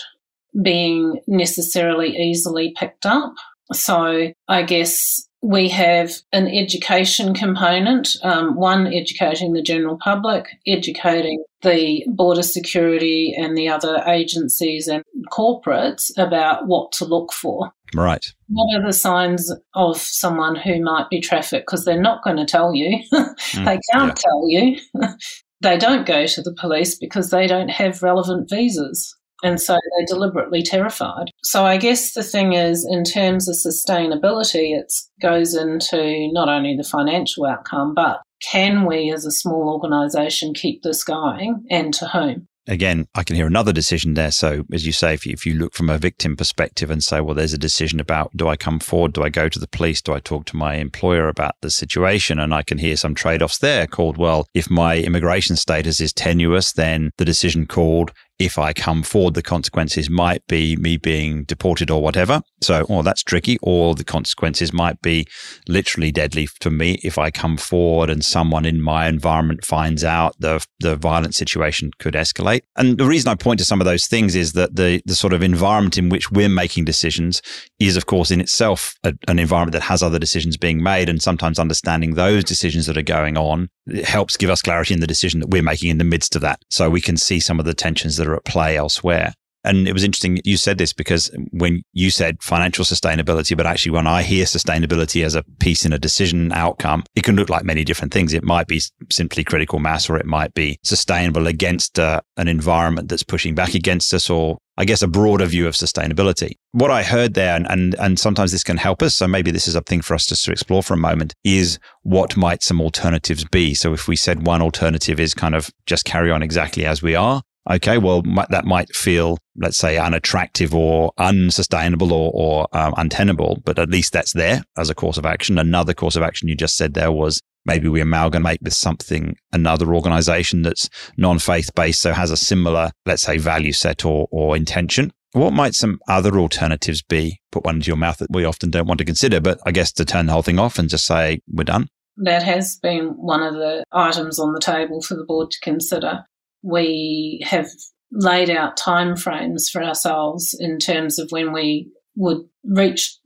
being 0.63 1.21
necessarily 1.27 2.17
easily 2.17 2.75
picked 2.77 3.05
up. 3.05 3.35
So 3.73 4.33
I 4.49 4.63
guess 4.63 5.29
we 5.43 5.69
have 5.71 6.13
an 6.33 6.49
education 6.49 7.35
component, 7.35 8.17
um, 8.23 8.57
one 8.57 8.87
educating 8.87 9.53
the 9.53 9.63
general 9.63 9.97
public, 9.97 10.49
educating 10.67 11.43
the 11.63 12.05
border 12.09 12.43
security 12.43 13.35
and 13.37 13.57
the 13.57 13.69
other 13.69 14.03
agencies 14.07 14.87
and 14.87 15.03
corporates 15.31 16.11
about 16.19 16.67
what 16.67 16.93
to 16.93 17.05
look 17.05 17.33
for. 17.33 17.73
Right. 17.95 18.25
What 18.49 18.77
are 18.77 18.87
the 18.87 18.93
signs 18.93 19.53
of 19.75 19.97
someone 19.97 20.57
who 20.57 20.83
might 20.83 21.09
be 21.11 21.21
trafficked? 21.21 21.67
Because 21.67 21.85
they're 21.85 22.01
not 22.01 22.23
going 22.23 22.37
to 22.37 22.45
tell 22.45 22.75
you. 22.75 22.99
mm, 23.13 23.65
they 23.65 23.79
can't 23.93 24.09
yeah. 24.09 24.15
tell 24.15 24.49
you. 24.49 24.81
they 25.61 25.77
don't 25.77 26.07
go 26.07 26.27
to 26.27 26.43
the 26.43 26.55
police 26.55 26.97
because 26.97 27.31
they 27.31 27.47
don't 27.47 27.71
have 27.71 28.03
relevant 28.03 28.49
visas. 28.49 29.17
And 29.43 29.61
so 29.61 29.75
they're 29.75 30.07
deliberately 30.07 30.63
terrified. 30.63 31.31
So 31.43 31.65
I 31.65 31.77
guess 31.77 32.13
the 32.13 32.23
thing 32.23 32.53
is, 32.53 32.87
in 32.89 33.05
terms 33.05 33.49
of 33.49 33.57
sustainability, 33.57 34.79
it 34.79 34.93
goes 35.21 35.55
into 35.55 36.31
not 36.33 36.49
only 36.49 36.77
the 36.77 36.85
financial 36.85 37.47
outcome, 37.47 37.95
but 37.95 38.21
can 38.51 38.87
we 38.87 39.13
as 39.13 39.27
a 39.27 39.31
small 39.31 39.69
organisation 39.69 40.55
keep 40.55 40.83
this 40.83 41.05
going 41.05 41.65
and 41.71 41.93
to 41.95 42.09
whom? 42.09 42.49
again, 42.71 43.09
I 43.15 43.25
can 43.25 43.37
hear 43.37 43.47
another 43.47 43.73
decision 43.73 44.15
there. 44.15 44.31
So, 44.31 44.65
as 44.73 44.87
you 44.87 44.93
say, 44.93 45.13
if 45.13 45.27
you, 45.27 45.33
if 45.33 45.45
you 45.45 45.55
look 45.55 45.75
from 45.75 45.91
a 45.91 45.99
victim 45.99 46.37
perspective 46.37 46.91
and 46.91 47.03
say, 47.03 47.21
well, 47.21 47.35
there's 47.35 47.53
a 47.53 47.59
decision 47.59 48.01
about 48.01 48.35
do 48.37 48.49
I 48.49 48.57
come 48.57 48.79
forward? 48.79 49.13
Do 49.13 49.23
I 49.23 49.29
go 49.29 49.49
to 49.49 49.59
the 49.59 49.69
police? 49.69 50.01
Do 50.01 50.15
I 50.15 50.21
talk 50.21 50.47
to 50.47 50.57
my 50.57 50.77
employer 50.77 51.29
about 51.29 51.57
the 51.61 51.71
situation? 51.71 52.39
And 52.39 52.55
I 52.55 52.63
can 52.63 52.79
hear 52.79 52.97
some 52.97 53.15
trade 53.15 53.43
offs 53.43 53.59
there 53.59 53.87
called, 53.87 54.17
well, 54.17 54.47
if 54.55 54.71
my 54.71 54.97
immigration 54.99 55.57
status 55.57 56.01
is 56.01 56.13
tenuous, 56.13 56.73
then 56.73 57.11
the 57.19 57.25
decision 57.25 57.67
called 57.67 58.13
if 58.41 58.59
I 58.59 58.73
come 58.73 59.03
forward, 59.03 59.35
the 59.35 59.43
consequences 59.43 60.09
might 60.09 60.45
be 60.47 60.75
me 60.77 60.97
being 60.97 61.45
deported 61.45 61.91
or 61.91 62.03
whatever. 62.03 62.41
So, 62.63 62.87
oh, 62.89 63.03
that's 63.03 63.23
tricky. 63.23 63.59
Or 63.61 63.95
the 63.95 64.03
consequences 64.03 64.73
might 64.73 65.01
be 65.03 65.27
literally 65.69 66.11
deadly 66.11 66.49
to 66.61 66.71
me 66.71 66.99
if 67.05 67.19
I 67.19 67.31
come 67.31 67.59
forward 67.59 68.09
and 68.09 68.25
someone 68.25 68.65
in 68.65 68.81
my 68.81 69.07
environment 69.09 69.65
finds 69.65 70.03
out 70.05 70.35
the 70.39 70.65
the 70.81 70.97
violent 70.97 71.35
situation 71.35 71.91
could 71.99 72.15
escalate. 72.15 72.63
And 72.77 72.97
the 72.97 73.07
reason 73.07 73.29
I 73.29 73.35
point 73.35 73.59
to 73.59 73.67
some 73.67 73.81
of 73.81 73.85
those 73.85 74.07
things 74.07 74.35
is 74.35 74.55
that 74.55 74.75
the 74.75 75.03
the 75.05 75.15
sort 75.15 75.35
of 75.35 75.43
environment 75.43 75.99
in 75.99 76.09
which 76.09 76.31
we're 76.31 76.49
making 76.49 76.87
decisions 76.87 77.43
is, 77.79 77.97
of 77.97 78.07
course, 78.07 78.31
in 78.31 78.41
itself 78.41 78.95
a, 79.05 79.13
an 79.29 79.39
environment 79.39 79.75
that 79.75 79.83
has 79.83 80.03
other 80.03 80.19
decisions 80.19 80.57
being 80.57 80.83
made, 80.83 81.11
and 81.11 81.21
sometimes 81.21 81.59
understanding 81.59 82.15
those 82.15 82.43
decisions 82.43 82.87
that 82.87 82.97
are 82.97 83.03
going 83.03 83.37
on 83.37 83.69
helps 84.05 84.37
give 84.37 84.51
us 84.51 84.63
clarity 84.63 84.95
in 84.95 85.01
the 85.01 85.07
decision 85.07 85.41
that 85.41 85.51
we're 85.51 85.63
making 85.63 85.91
in 85.91 85.99
the 85.99 86.05
midst 86.05 86.37
of 86.37 86.43
that, 86.43 86.63
so 86.71 86.91
we 86.91 87.01
can 87.01 87.17
see 87.17 87.41
some 87.41 87.59
of 87.59 87.67
the 87.67 87.75
tensions 87.75 88.17
that 88.17 88.27
are 88.27 88.37
at 88.37 88.45
play 88.45 88.77
elsewhere. 88.77 89.33
And 89.63 89.87
it 89.87 89.93
was 89.93 90.05
interesting 90.05 90.41
you 90.45 90.57
said 90.57 90.79
this 90.79 90.93
because 90.93 91.31
when 91.51 91.83
you 91.93 92.11
said 92.11 92.43
financial 92.43 92.85
sustainability, 92.85 93.55
but 93.57 93.67
actually 93.67 93.93
when 93.93 94.07
I 94.07 94.23
hear 94.23 94.47
sustainability 94.47 95.23
as 95.25 95.35
a 95.35 95.45
piece 95.59 95.85
in 95.85 95.93
a 95.93 95.99
decision 95.99 96.51
outcome, 96.53 97.05
it 97.15 97.25
can 97.25 97.37
look 97.37 97.51
like 97.51 97.65
many 97.65 97.85
different 97.85 98.13
things. 98.13 98.33
It 98.33 98.43
might 98.43 98.67
be 98.67 98.81
simply 99.11 99.45
critical 99.45 99.79
mass, 99.79 100.09
or 100.09 100.17
it 100.17 100.27
might 100.27 100.55
be 100.55 100.79
sustainable 100.83 101.47
against 101.47 101.99
uh, 101.99 102.23
an 102.39 102.49
environment 102.49 103.09
that's 103.09 103.23
pushing 103.23 103.55
back 103.55 103.75
against 103.75 104.15
us, 104.15 104.31
or 104.31 104.57
I 104.81 104.87
guess 104.87 105.03
a 105.03 105.09
broader 105.09 105.45
view 105.45 105.67
of 105.67 105.75
sustainability. 105.75 106.53
What 106.73 106.91
I 106.91 107.03
heard 107.03 107.35
there, 107.35 107.55
and, 107.55 107.71
and, 107.71 107.95
and 107.97 108.19
sometimes 108.19 108.51
this 108.51 108.65
can 108.65 108.79
help 108.79 109.03
us, 109.03 109.15
so 109.15 109.29
maybe 109.29 109.51
this 109.51 109.69
is 109.69 109.75
a 109.75 109.83
thing 109.83 110.01
for 110.01 110.15
us 110.15 110.25
just 110.25 110.43
to 110.47 110.53
explore 110.53 110.83
for 110.83 110.95
a 110.95 110.97
moment, 110.97 111.35
is 111.45 111.79
what 112.03 112.35
might 112.35 112.63
some 112.63 112.81
alternatives 112.81 113.45
be? 113.45 113.75
So 113.75 113.93
if 113.93 114.09
we 114.09 114.17
said 114.17 114.47
one 114.47 114.63
alternative 114.63 115.21
is 115.21 115.35
kind 115.35 115.55
of 115.55 115.69
just 115.85 116.07
carry 116.07 116.31
on 116.31 116.43
exactly 116.43 116.87
as 116.87 117.03
we 117.03 117.15
are, 117.15 117.43
okay, 117.71 117.99
well, 117.99 118.23
that 118.49 118.65
might 118.65 118.97
feel, 118.97 119.37
let's 119.55 119.77
say, 119.77 119.99
unattractive 119.99 120.75
or 120.75 121.13
unsustainable 121.19 122.11
or, 122.15 122.31
or 122.33 122.67
um, 122.73 122.95
untenable, 122.97 123.61
but 123.67 123.79
at 123.79 123.91
least 123.91 124.15
that's 124.15 124.33
there 124.33 124.63
as 124.79 124.89
a 124.89 124.95
course 124.95 125.19
of 125.19 125.27
action. 125.27 125.59
Another 125.59 125.93
course 125.93 126.17
of 126.17 126.23
action 126.23 126.49
you 126.49 126.57
just 126.57 126.79
said 126.79 126.95
there 126.95 127.13
was 127.13 127.43
maybe 127.65 127.89
we 127.89 128.01
amalgamate 128.01 128.63
with 128.63 128.75
something, 128.75 129.37
another 129.53 129.95
organization 129.95 130.63
that's 130.63 130.89
non 131.17 131.39
faith 131.39 131.75
based, 131.75 132.01
so 132.01 132.13
has 132.13 132.31
a 132.31 132.37
similar, 132.37 132.91
let's 133.07 133.23
say, 133.23 133.39
value 133.39 133.73
set 133.73 134.05
or, 134.05 134.29
or 134.31 134.57
intention. 134.57 135.13
What 135.33 135.53
might 135.53 135.75
some 135.75 136.01
other 136.09 136.39
alternatives 136.39 137.03
be? 137.03 137.41
Put 137.53 137.65
one 137.65 137.77
into 137.77 137.89
your 137.89 137.97
mouth 137.97 138.19
that 138.19 138.33
we 138.33 138.45
often 138.45 138.71
don't 138.71 138.87
want 138.87 138.99
to 138.99 139.05
consider, 139.05 139.41
but 139.41 139.61
I 139.65 139.71
guess 139.71 139.93
to 139.93 140.05
turn 140.05 140.27
the 140.27 140.33
whole 140.33 140.43
thing 140.43 140.59
off 140.59 140.79
and 140.79 140.89
just 140.89 141.07
say, 141.07 141.41
we're 141.49 141.65
done. 141.65 141.89
That 142.17 142.43
has 142.43 142.77
been 142.83 143.11
one 143.17 143.43
of 143.43 143.55
the 143.55 143.85
items 143.93 144.41
on 144.41 144.53
the 144.53 144.61
table 144.61 145.01
for 145.01 145.15
the 145.15 145.25
board 145.25 145.51
to 145.53 145.61
consider 145.61 146.25
we 146.63 147.41
have 147.47 147.69
laid 148.13 148.51
out 148.51 148.79
timeframes 148.79 149.71
for 149.71 149.83
ourselves 149.83 150.57
in 150.59 150.79
terms 150.79 151.19
of 151.19 151.31
when 151.31 151.53
we 151.53 151.91
would 152.17 152.39
reach 152.65 153.17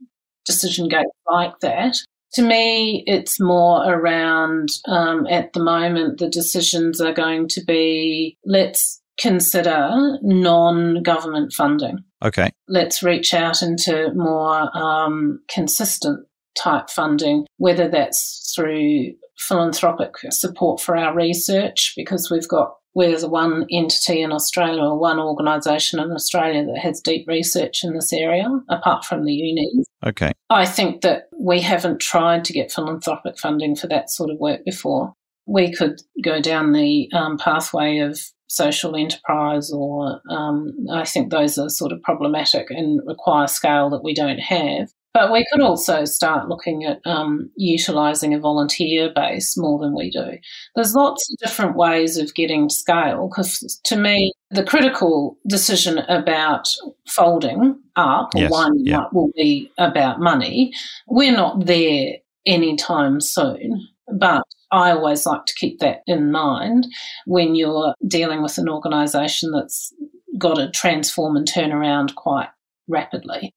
decision 0.45 0.87
gates 0.87 1.09
like 1.29 1.59
that. 1.61 1.97
To 2.35 2.41
me, 2.41 3.03
it's 3.07 3.39
more 3.39 3.83
around 3.85 4.69
um, 4.87 5.25
at 5.27 5.53
the 5.53 5.63
moment, 5.63 6.19
the 6.19 6.29
decisions 6.29 6.99
are 6.99 7.13
going 7.13 7.47
to 7.49 7.63
be 7.65 8.37
let's 8.45 9.01
consider 9.17 9.89
non 10.21 11.01
government 11.01 11.53
funding. 11.53 11.99
Okay. 12.23 12.49
Let's 12.67 13.01
reach 13.01 13.33
out 13.33 13.61
into 13.61 14.11
more 14.15 14.75
um, 14.77 15.39
consistent 15.49 16.25
type 16.57 16.89
funding, 16.89 17.45
whether 17.57 17.87
that's 17.87 18.53
through 18.55 19.13
philanthropic 19.37 20.15
support 20.29 20.81
for 20.81 20.95
our 20.95 21.13
research, 21.13 21.93
because 21.95 22.29
we've 22.31 22.47
got 22.47 22.75
we're 22.95 23.19
the 23.19 23.27
one 23.27 23.65
entity 23.69 24.21
in 24.21 24.31
Australia 24.31 24.81
or 24.81 24.97
one 24.97 25.19
organisation 25.19 25.99
in 25.99 26.11
Australia 26.11 26.65
that 26.65 26.79
has 26.79 27.01
deep 27.01 27.27
research 27.27 27.83
in 27.83 27.93
this 27.93 28.13
area, 28.13 28.47
apart 28.69 29.03
from 29.03 29.25
the 29.25 29.33
unis. 29.33 29.85
Okay. 30.05 30.31
I 30.49 30.65
think 30.65 31.01
that 31.01 31.23
we 31.37 31.59
haven't 31.59 31.99
tried 31.99 32.45
to 32.45 32.53
get 32.53 32.71
philanthropic 32.71 33.37
funding 33.37 33.75
for 33.75 33.87
that 33.87 34.09
sort 34.09 34.29
of 34.29 34.39
work 34.39 34.63
before. 34.63 35.13
We 35.45 35.73
could 35.73 36.01
go 36.23 36.41
down 36.41 36.71
the 36.71 37.09
um, 37.13 37.37
pathway 37.37 37.97
of 37.97 38.17
social 38.47 38.95
enterprise, 38.95 39.71
or 39.71 40.21
um, 40.29 40.73
I 40.89 41.03
think 41.03 41.31
those 41.31 41.57
are 41.57 41.67
sort 41.67 41.91
of 41.91 42.01
problematic 42.01 42.71
and 42.71 43.01
require 43.05 43.47
scale 43.47 43.89
that 43.89 44.03
we 44.03 44.13
don't 44.13 44.39
have. 44.39 44.89
But 45.15 45.31
we 45.31 45.45
could 45.49 45.61
also 45.61 46.03
start 46.03 46.49
looking 46.49 46.83
at 46.83 46.99
um, 47.05 47.49
utilising 47.55 48.33
a 48.33 48.39
volunteer 48.39 49.13
base 49.15 49.55
more 49.57 49.79
than 49.79 49.95
we 49.95 50.11
do. 50.11 50.37
There's 50.75 50.93
lots 50.93 51.31
of 51.31 51.37
different 51.37 51.77
ways 51.77 52.17
of 52.17 52.35
getting 52.35 52.67
scale 52.67 53.29
because 53.29 53.79
to 53.85 53.95
me, 53.95 54.33
the 54.51 54.65
critical 54.65 55.37
decision 55.47 55.99
about 56.09 56.67
folding 57.07 57.79
up 57.95 58.35
or 58.35 58.41
yes, 58.41 58.51
winding 58.51 58.87
yeah. 58.87 58.99
up 59.03 59.13
will 59.13 59.31
be 59.37 59.71
about 59.77 60.19
money. 60.19 60.73
We're 61.07 61.31
not 61.31 61.65
there 61.65 62.15
anytime 62.45 63.21
soon, 63.21 63.87
but 64.11 64.43
I 64.73 64.91
always 64.91 65.25
like 65.25 65.45
to 65.45 65.55
keep 65.55 65.79
that 65.79 66.01
in 66.07 66.29
mind 66.29 66.87
when 67.25 67.55
you're 67.55 67.95
dealing 68.05 68.43
with 68.43 68.57
an 68.57 68.67
organisation 68.67 69.53
that's 69.53 69.93
got 70.37 70.55
to 70.55 70.69
transform 70.71 71.37
and 71.37 71.47
turn 71.47 71.71
around 71.71 72.15
quite 72.15 72.49
rapidly. 72.89 73.53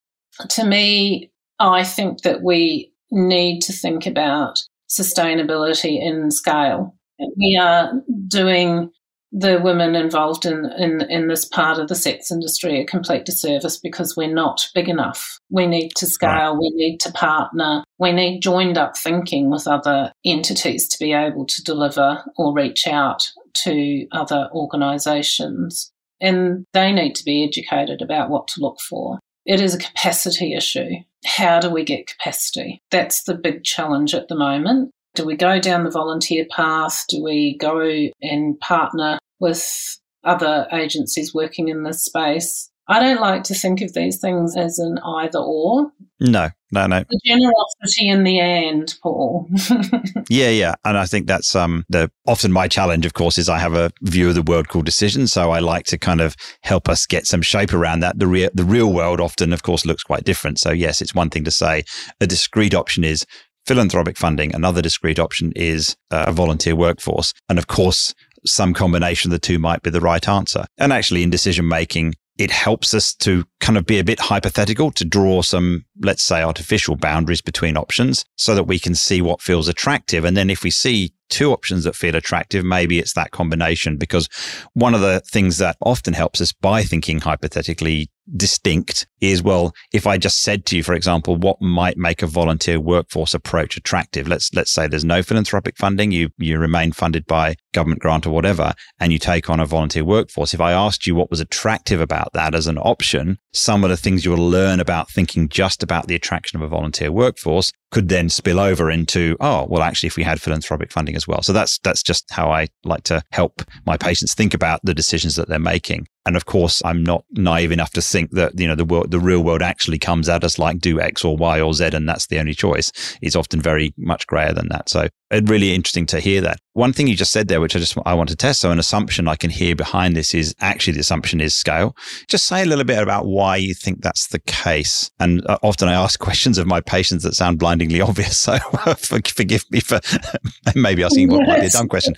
To 0.51 0.65
me, 0.65 1.33
I 1.59 1.85
think 1.85 2.23
that 2.23 2.43
we 2.43 2.93
need 3.11 3.61
to 3.63 3.73
think 3.73 4.07
about 4.07 4.63
sustainability 4.89 6.01
in 6.01 6.31
scale. 6.31 6.95
We 7.37 7.59
are 7.61 7.93
doing 8.29 8.91
the 9.31 9.61
women 9.63 9.95
involved 9.95 10.47
in, 10.47 10.65
in, 10.79 11.03
in 11.11 11.29
this 11.29 11.45
part 11.45 11.79
of 11.79 11.89
the 11.89 11.95
sex 11.95 12.31
industry 12.31 12.81
a 12.81 12.87
complete 12.87 13.27
disservice 13.27 13.79
because 13.79 14.17
we're 14.17 14.33
not 14.33 14.67
big 14.75 14.89
enough. 14.89 15.39
We 15.51 15.67
need 15.67 15.91
to 15.97 16.07
scale, 16.07 16.59
we 16.59 16.71
need 16.75 16.99
to 17.01 17.13
partner, 17.13 17.85
we 17.99 18.13
need 18.13 18.41
joined 18.41 18.79
up 18.79 18.97
thinking 18.97 19.51
with 19.51 19.67
other 19.67 20.13
entities 20.25 20.89
to 20.89 20.99
be 20.99 21.13
able 21.13 21.45
to 21.45 21.63
deliver 21.63 22.25
or 22.37 22.55
reach 22.55 22.87
out 22.87 23.29
to 23.65 24.07
other 24.13 24.49
organisations. 24.53 25.93
And 26.21 26.65
they 26.73 26.91
need 26.93 27.15
to 27.17 27.25
be 27.25 27.45
educated 27.45 28.01
about 28.01 28.31
what 28.31 28.49
to 28.49 28.61
look 28.61 28.81
for. 28.81 29.19
It 29.49 29.63
is 29.63 29.75
a 29.75 29.79
capacity 29.79 30.53
issue. 30.55 30.91
How 31.25 31.59
do 31.59 31.71
we 31.71 31.83
get 31.83 32.07
capacity? 32.07 32.83
That's 32.91 33.23
the 33.23 33.35
big 33.35 33.65
challenge 33.65 34.15
at 34.15 34.29
the 34.29 34.37
moment. 34.37 34.91
Do 35.15 35.25
we 35.25 35.37
go 35.37 35.59
down 35.59 35.85
the 35.85 35.91
volunteer 35.91 36.45
path? 36.55 37.07
Do 37.09 37.25
we 37.25 37.57
go 37.57 37.81
and 38.21 38.61
partner 38.61 39.19
with 39.41 39.99
other 40.23 40.69
agencies 40.71 41.35
working 41.35 41.69
in 41.69 41.83
this 41.83 42.05
space? 42.05 42.71
I 42.91 43.01
don't 43.01 43.21
like 43.21 43.45
to 43.45 43.55
think 43.55 43.83
of 43.83 43.93
these 43.93 44.19
things 44.19 44.57
as 44.57 44.79
an 44.79 44.99
either 44.99 45.39
or. 45.39 45.93
No, 46.21 46.49
no, 46.73 46.87
no. 46.87 47.05
The 47.09 47.21
generosity 47.25 48.09
in 48.09 48.25
the 48.25 48.41
end, 48.41 48.95
Paul. 49.03 49.47
yeah, 50.31 50.49
yeah, 50.49 50.75
and 50.85 50.97
I 50.97 51.05
think 51.05 51.27
that's 51.27 51.55
um 51.55 51.85
the 51.91 52.11
often 52.27 52.51
my 52.51 52.67
challenge. 52.67 53.05
Of 53.05 53.13
course, 53.13 53.37
is 53.37 53.49
I 53.49 53.59
have 53.59 53.75
a 53.75 53.91
view 54.03 54.31
of 54.31 54.35
the 54.35 54.43
world 54.43 54.69
called 54.69 54.87
decision, 54.87 55.27
so 55.27 55.51
I 55.51 55.59
like 55.59 55.85
to 55.87 55.99
kind 55.99 56.21
of 56.21 56.35
help 56.63 56.89
us 56.89 57.07
get 57.07 57.27
some 57.27 57.43
shape 57.43 57.75
around 57.75 58.01
that. 58.01 58.19
The 58.19 58.27
real 58.27 58.51
the 58.55 58.65
real 58.65 58.93
world 58.93 59.21
often, 59.21 59.53
of 59.53 59.63
course, 59.63 59.85
looks 59.85 60.03
quite 60.03 60.25
different. 60.25 60.59
So 60.59 60.71
yes, 60.71 61.03
it's 61.03 61.15
one 61.15 61.31
thing 61.31 61.45
to 61.45 61.51
say 61.51 61.85
a 62.21 62.27
discrete 62.27 62.75
option 62.75 63.05
is 63.05 63.27
philanthropic 63.67 64.17
funding. 64.17 64.55
Another 64.55 64.81
discrete 64.81 65.19
option 65.19 65.53
is 65.55 65.95
uh, 66.11 66.25
a 66.29 66.33
volunteer 66.33 66.75
workforce, 66.75 67.35
and 67.51 67.59
of 67.59 67.67
course 67.67 68.15
some 68.47 68.73
combination 68.73 69.31
of 69.31 69.33
the 69.33 69.47
two 69.47 69.59
might 69.59 69.83
be 69.83 69.91
the 69.91 70.01
right 70.01 70.27
answer. 70.29 70.65
And 70.79 70.93
actually, 70.93 71.23
in 71.23 71.31
decision 71.31 71.69
making, 71.69 72.15
it 72.39 72.53
helps 72.53 72.95
us 72.95 73.13
to 73.17 73.45
kind 73.61 73.77
of 73.77 73.85
be 73.85 73.99
a 73.99 74.05
bit 74.05 74.21
hypothetical 74.21 74.93
to 74.93 75.05
draw 75.05 75.43
some, 75.43 75.85
let's 76.01 76.23
say, 76.23 76.43
artificial 76.43 76.95
boundaries 76.95 77.41
between 77.41 77.77
options 77.77 78.25
so 78.37 78.55
that 78.55 78.65
we 78.65 78.79
can 78.79 78.95
see 78.95 79.21
what 79.21 79.43
feels 79.43 79.67
attractive. 79.67 80.25
And 80.25 80.37
then 80.37 80.49
if 80.49 80.63
we 80.63 80.71
see 80.71 81.13
two 81.29 81.53
options 81.53 81.85
that 81.85 81.97
feel 81.97 82.15
attractive, 82.15 82.65
maybe 82.65 83.01
it's 83.01 83.15
that 83.15 83.33
combination. 83.33 83.97
Because 83.97 84.29
one 84.75 84.95
of 84.95 85.01
the 85.01 85.21
things 85.27 85.59
that 85.59 85.77
often 85.81 86.15
helps 86.15 86.41
us 86.41 86.53
by 86.53 86.83
thinking 86.85 87.21
hypothetically 87.21 88.09
distinct 88.37 89.07
is 89.23 89.43
well 89.43 89.73
if 89.93 90.07
i 90.07 90.19
just 90.19 90.43
said 90.43 90.67
to 90.67 90.77
you 90.77 90.83
for 90.83 90.93
example 90.93 91.37
what 91.37 91.61
might 91.63 91.97
make 91.97 92.23
a 92.23 92.27
volunteer 92.27 92.79
workforce 92.79 93.33
approach 93.33 93.77
attractive 93.77 94.29
let's 94.29 94.53
let's 94.53 94.71
say 94.71 94.87
there's 94.87 95.05
no 95.05 95.23
philanthropic 95.23 95.79
funding 95.79 96.13
you 96.13 96.29
you 96.37 96.59
remain 96.59 96.93
funded 96.93 97.25
by 97.27 97.55
government 97.73 98.01
grant 98.01 98.27
or 98.27 98.31
whatever 98.31 98.73
and 99.01 99.13
you 99.13 99.19
take 99.19 99.49
on 99.51 99.61
a 99.61 99.67
volunteer 99.67 100.05
workforce 100.05 100.55
if 100.55 100.61
i 100.61 100.73
asked 100.73 101.07
you 101.07 101.15
what 101.15 101.31
was 101.31 101.41
attractive 101.41 102.01
about 102.01 102.33
that 102.33 102.55
as 102.55 102.67
an 102.67 102.79
option 102.79 103.39
some 103.53 103.85
of 103.85 103.91
the 103.91 103.97
things 103.97 104.25
you'll 104.25 104.37
learn 104.37 104.81
about 104.81 105.11
thinking 105.11 105.49
just 105.49 105.83
about 105.83 106.07
the 106.07 106.15
attraction 106.15 106.57
of 106.57 106.63
a 106.63 106.69
volunteer 106.69 107.11
workforce 107.11 107.73
could 107.91 108.09
then 108.09 108.29
spill 108.29 108.61
over 108.61 108.91
into, 108.91 109.37
oh, 109.41 109.67
well, 109.69 109.83
actually, 109.83 110.09
if 110.09 110.17
we 110.17 110.23
had 110.23 110.41
philanthropic 110.41 110.93
funding 110.93 111.17
as 111.17 111.27
well. 111.27 111.43
So 111.43 111.53
that's, 111.53 111.79
that's 111.79 112.03
just 112.03 112.25
how 112.31 112.51
I 112.51 112.69
like 112.85 113.05
to 113.05 113.23
help 113.33 113.63
my 113.87 113.97
patients 113.97 114.35
think 114.35 114.53
about 114.53 114.81
the 114.85 114.95
decisions 114.95 115.37
that 115.37 115.49
they're 115.49 115.59
making. 115.59 116.07
And 116.27 116.37
of 116.37 116.45
course, 116.45 116.83
I'm 116.85 117.03
not 117.03 117.25
naive 117.31 117.73
enough 117.73 117.93
to 117.93 118.03
think 118.03 118.33
that, 118.33 118.59
you 118.61 118.69
know, 118.69 118.75
the 118.75 118.85
world, 118.85 119.11
the 119.11 119.21
real 119.21 119.43
world 119.43 119.63
actually 119.63 119.99
comes 119.99 120.29
at 120.29 120.45
us 120.45 120.59
like 120.59 120.79
do 120.79 121.01
X 121.01 121.25
or 121.25 121.37
Y 121.37 121.61
or 121.61 121.73
Z 121.73 121.91
and 121.95 122.07
that's 122.07 122.27
the 122.27 122.39
only 122.39 122.53
choice. 122.53 122.93
It's 123.23 123.37
often 123.37 123.63
very 123.63 123.95
much 123.97 124.27
grayer 124.27 124.53
than 124.53 124.69
that. 124.69 124.91
So 124.91 125.09
really 125.31 125.75
interesting 125.75 126.07
to 126.07 126.21
hear 126.21 126.41
that. 126.43 126.59
One 126.73 126.93
thing 126.93 127.07
you 127.07 127.17
just 127.17 127.33
said 127.33 127.49
there, 127.49 127.61
which 127.61 127.75
I 127.77 127.79
just, 127.79 127.97
I 128.07 128.15
want 128.15 128.29
to 128.31 128.37
test. 128.37 128.61
So 128.61 128.71
an 128.71 128.79
assumption 128.79 129.29
I 129.29 129.37
can 129.37 129.51
hear 129.51 129.75
behind 129.75 130.17
this 130.17 130.35
is 130.35 130.55
actually 130.61 130.95
the 130.95 131.01
assumption 131.01 131.41
is 131.41 131.55
scale. 131.55 131.97
Just 132.29 132.47
say 132.47 132.63
a 132.63 132.67
little 132.67 132.85
bit 132.85 133.03
about 133.03 133.27
why 133.27 133.57
you 133.57 133.75
think 133.75 134.03
that's 134.03 134.29
the 134.29 134.39
case. 134.41 135.11
And 135.19 135.45
uh, 135.47 135.59
often 135.63 135.89
I 135.89 135.95
ask 135.95 136.19
questions 136.29 136.59
of 136.59 136.67
my 136.67 136.81
patients 136.81 137.25
that 137.25 137.35
sound 137.35 137.59
blindingly 137.59 138.01
obvious. 138.01 138.39
So 138.39 138.59
forgive 138.99 139.65
me 139.71 139.81
for 139.81 140.01
maybe 140.75 141.03
asking 141.03 141.31
what 141.31 141.47
might 141.47 141.61
be 141.61 141.67
a 141.67 141.71
dumb 141.71 141.89
question. 141.89 142.15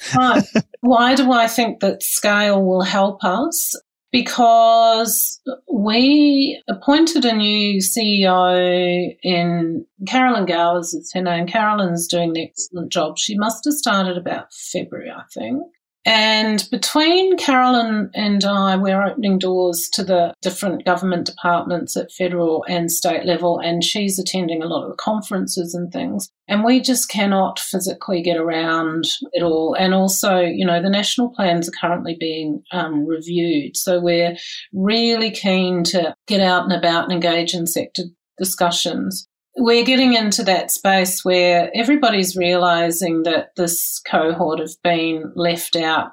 why 0.80 1.14
do 1.14 1.32
I 1.32 1.46
think 1.46 1.80
that 1.80 2.02
scale 2.02 2.62
will 2.62 2.82
help 2.82 3.24
us? 3.24 3.74
Because 4.12 5.40
we 5.72 6.62
appointed 6.68 7.24
a 7.24 7.34
new 7.34 7.80
CEO 7.80 9.14
in 9.22 9.86
Carolyn 10.06 10.46
Gowers, 10.46 10.94
it's 10.94 11.12
her 11.14 11.22
name. 11.22 11.46
Carolyn's 11.46 12.08
doing 12.08 12.30
an 12.30 12.48
excellent 12.48 12.90
job. 12.90 13.18
She 13.18 13.38
must 13.38 13.64
have 13.64 13.74
started 13.74 14.16
about 14.16 14.52
February, 14.52 15.10
I 15.10 15.22
think. 15.32 15.62
And 16.06 16.66
between 16.70 17.36
Carolyn 17.36 18.10
and 18.14 18.42
I, 18.42 18.76
we're 18.76 19.04
opening 19.04 19.38
doors 19.38 19.88
to 19.92 20.02
the 20.02 20.32
different 20.40 20.86
government 20.86 21.26
departments 21.26 21.94
at 21.96 22.10
federal 22.12 22.64
and 22.68 22.90
state 22.90 23.26
level, 23.26 23.58
and 23.58 23.84
she's 23.84 24.18
attending 24.18 24.62
a 24.62 24.66
lot 24.66 24.84
of 24.84 24.90
the 24.90 24.96
conferences 24.96 25.74
and 25.74 25.92
things. 25.92 26.30
And 26.48 26.64
we 26.64 26.80
just 26.80 27.10
cannot 27.10 27.58
physically 27.58 28.22
get 28.22 28.38
around 28.38 29.04
it 29.32 29.42
all. 29.42 29.74
And 29.78 29.92
also, 29.92 30.40
you 30.40 30.64
know, 30.64 30.82
the 30.82 30.88
national 30.88 31.28
plans 31.30 31.68
are 31.68 31.72
currently 31.78 32.16
being 32.18 32.62
um, 32.72 33.06
reviewed. 33.06 33.76
So 33.76 34.00
we're 34.00 34.36
really 34.72 35.30
keen 35.30 35.84
to 35.84 36.14
get 36.26 36.40
out 36.40 36.64
and 36.64 36.72
about 36.72 37.04
and 37.04 37.12
engage 37.12 37.52
in 37.54 37.66
sector 37.66 38.04
discussions 38.38 39.28
we're 39.56 39.84
getting 39.84 40.14
into 40.14 40.42
that 40.44 40.70
space 40.70 41.24
where 41.24 41.70
everybody's 41.74 42.36
realizing 42.36 43.24
that 43.24 43.50
this 43.56 44.00
cohort 44.06 44.60
have 44.60 44.80
been 44.82 45.32
left 45.34 45.76
out, 45.76 46.12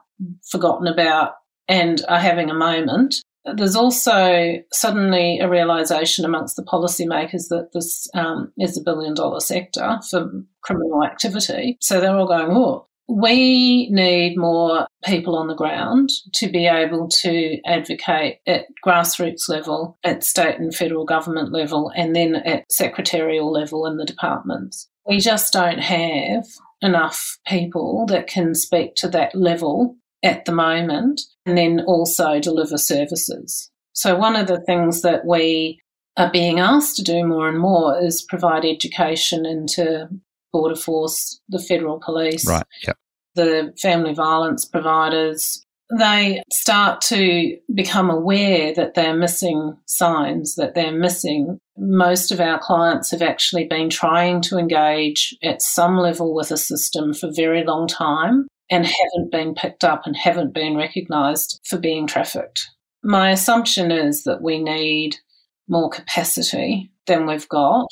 forgotten 0.50 0.88
about, 0.88 1.34
and 1.68 2.04
are 2.08 2.20
having 2.20 2.50
a 2.50 2.56
moment. 2.56 3.16
There's 3.56 3.76
also 3.76 4.56
suddenly 4.74 5.40
a 5.40 5.50
realization 5.50 6.26
amongst 6.26 6.56
the 6.56 6.64
policymakers 6.64 7.48
that 7.50 7.70
this 7.74 8.08
um, 8.14 8.52
is 8.58 8.78
a 8.78 8.84
billion 8.84 9.14
dollar 9.14 9.40
sector 9.40 10.00
for 10.10 10.30
criminal 10.62 11.04
activity. 11.04 11.78
So 11.80 12.02
they're 12.02 12.18
all 12.18 12.28
going, 12.28 12.52
oh, 12.52 12.88
we 13.08 13.90
need 13.90 14.38
more 14.38 14.88
people 15.06 15.38
on 15.38 15.48
the 15.48 15.56
ground 15.56 16.10
to 16.34 16.50
be 16.50 16.68
able 16.68 17.08
to 17.08 17.60
advocate 17.66 18.40
at 18.46 18.66
grassroots 18.86 19.48
level, 19.48 19.98
at 20.04 20.24
state 20.24 20.60
and 20.60 20.76
federal 20.76 21.06
government 21.06 21.52
level, 21.54 21.92
and 21.96 22.16
then 22.16 22.36
at 22.36 22.70
secretarial 22.72 23.52
level 23.52 23.86
in 23.86 23.98
the 23.98 24.06
departments. 24.06 24.90
We 25.06 25.20
just 25.20 25.54
don't 25.54 25.80
have 25.80 26.46
enough 26.82 27.38
people 27.48 28.06
that 28.08 28.28
can 28.28 28.54
speak 28.54 28.96
to 28.96 29.08
that 29.10 29.34
level 29.34 29.96
at 30.22 30.46
the 30.46 30.52
moment 30.52 31.22
and 31.46 31.58
then 31.58 31.82
also 31.88 32.40
deliver 32.40 32.78
services. 32.78 33.72
So, 33.94 34.18
one 34.18 34.36
of 34.36 34.48
the 34.48 34.60
things 34.62 35.02
that 35.02 35.26
we 35.26 35.80
are 36.18 36.32
being 36.32 36.60
asked 36.60 36.98
to 36.98 37.04
do 37.04 37.26
more 37.26 37.48
and 37.48 37.60
more 37.60 37.98
is 38.00 38.26
provide 38.28 38.66
education 38.66 39.46
into 39.46 40.10
Border 40.58 40.76
Force, 40.76 41.40
the 41.50 41.60
federal 41.60 42.00
police, 42.00 42.48
right. 42.48 42.66
Yep. 42.88 42.98
the 43.36 43.74
family 43.80 44.16
violence 44.16 44.66
providers. 44.66 45.64
They 46.00 46.42
start 46.52 47.00
to 47.02 47.56
become 47.76 48.10
aware 48.10 48.74
that 48.74 48.96
they're 48.96 49.16
missing 49.16 49.78
signs, 49.86 50.56
that 50.56 50.74
they're 50.74 50.98
missing. 50.98 51.60
Most 51.78 52.32
of 52.32 52.40
our 52.40 52.58
clients 52.58 53.12
have 53.12 53.22
actually 53.22 53.66
been 53.66 53.92
trying 53.92 54.42
to 54.42 54.58
engage 54.58 55.38
at 55.44 55.62
some 55.62 55.98
level 55.98 56.34
with 56.34 56.50
a 56.50 56.58
system 56.58 57.14
for 57.14 57.28
a 57.28 57.34
very 57.34 57.64
long 57.64 57.88
time 57.88 58.48
and 58.72 58.84
haven't 58.84 59.32
been 59.32 59.54
picked 59.54 59.84
up 59.84 60.08
and 60.08 60.18
haven't 60.18 60.56
been 60.56 60.76
recognised 60.76 61.62
for 61.70 61.78
being 61.78 62.08
trafficked. 62.08 62.68
My 63.04 63.30
assumption 63.30 63.92
is 63.92 64.24
that 64.24 64.42
we 64.42 64.58
need 64.58 65.18
more 65.70 65.92
capacity 65.92 66.92
than 67.06 67.28
we've 67.28 67.48
got 67.48 67.88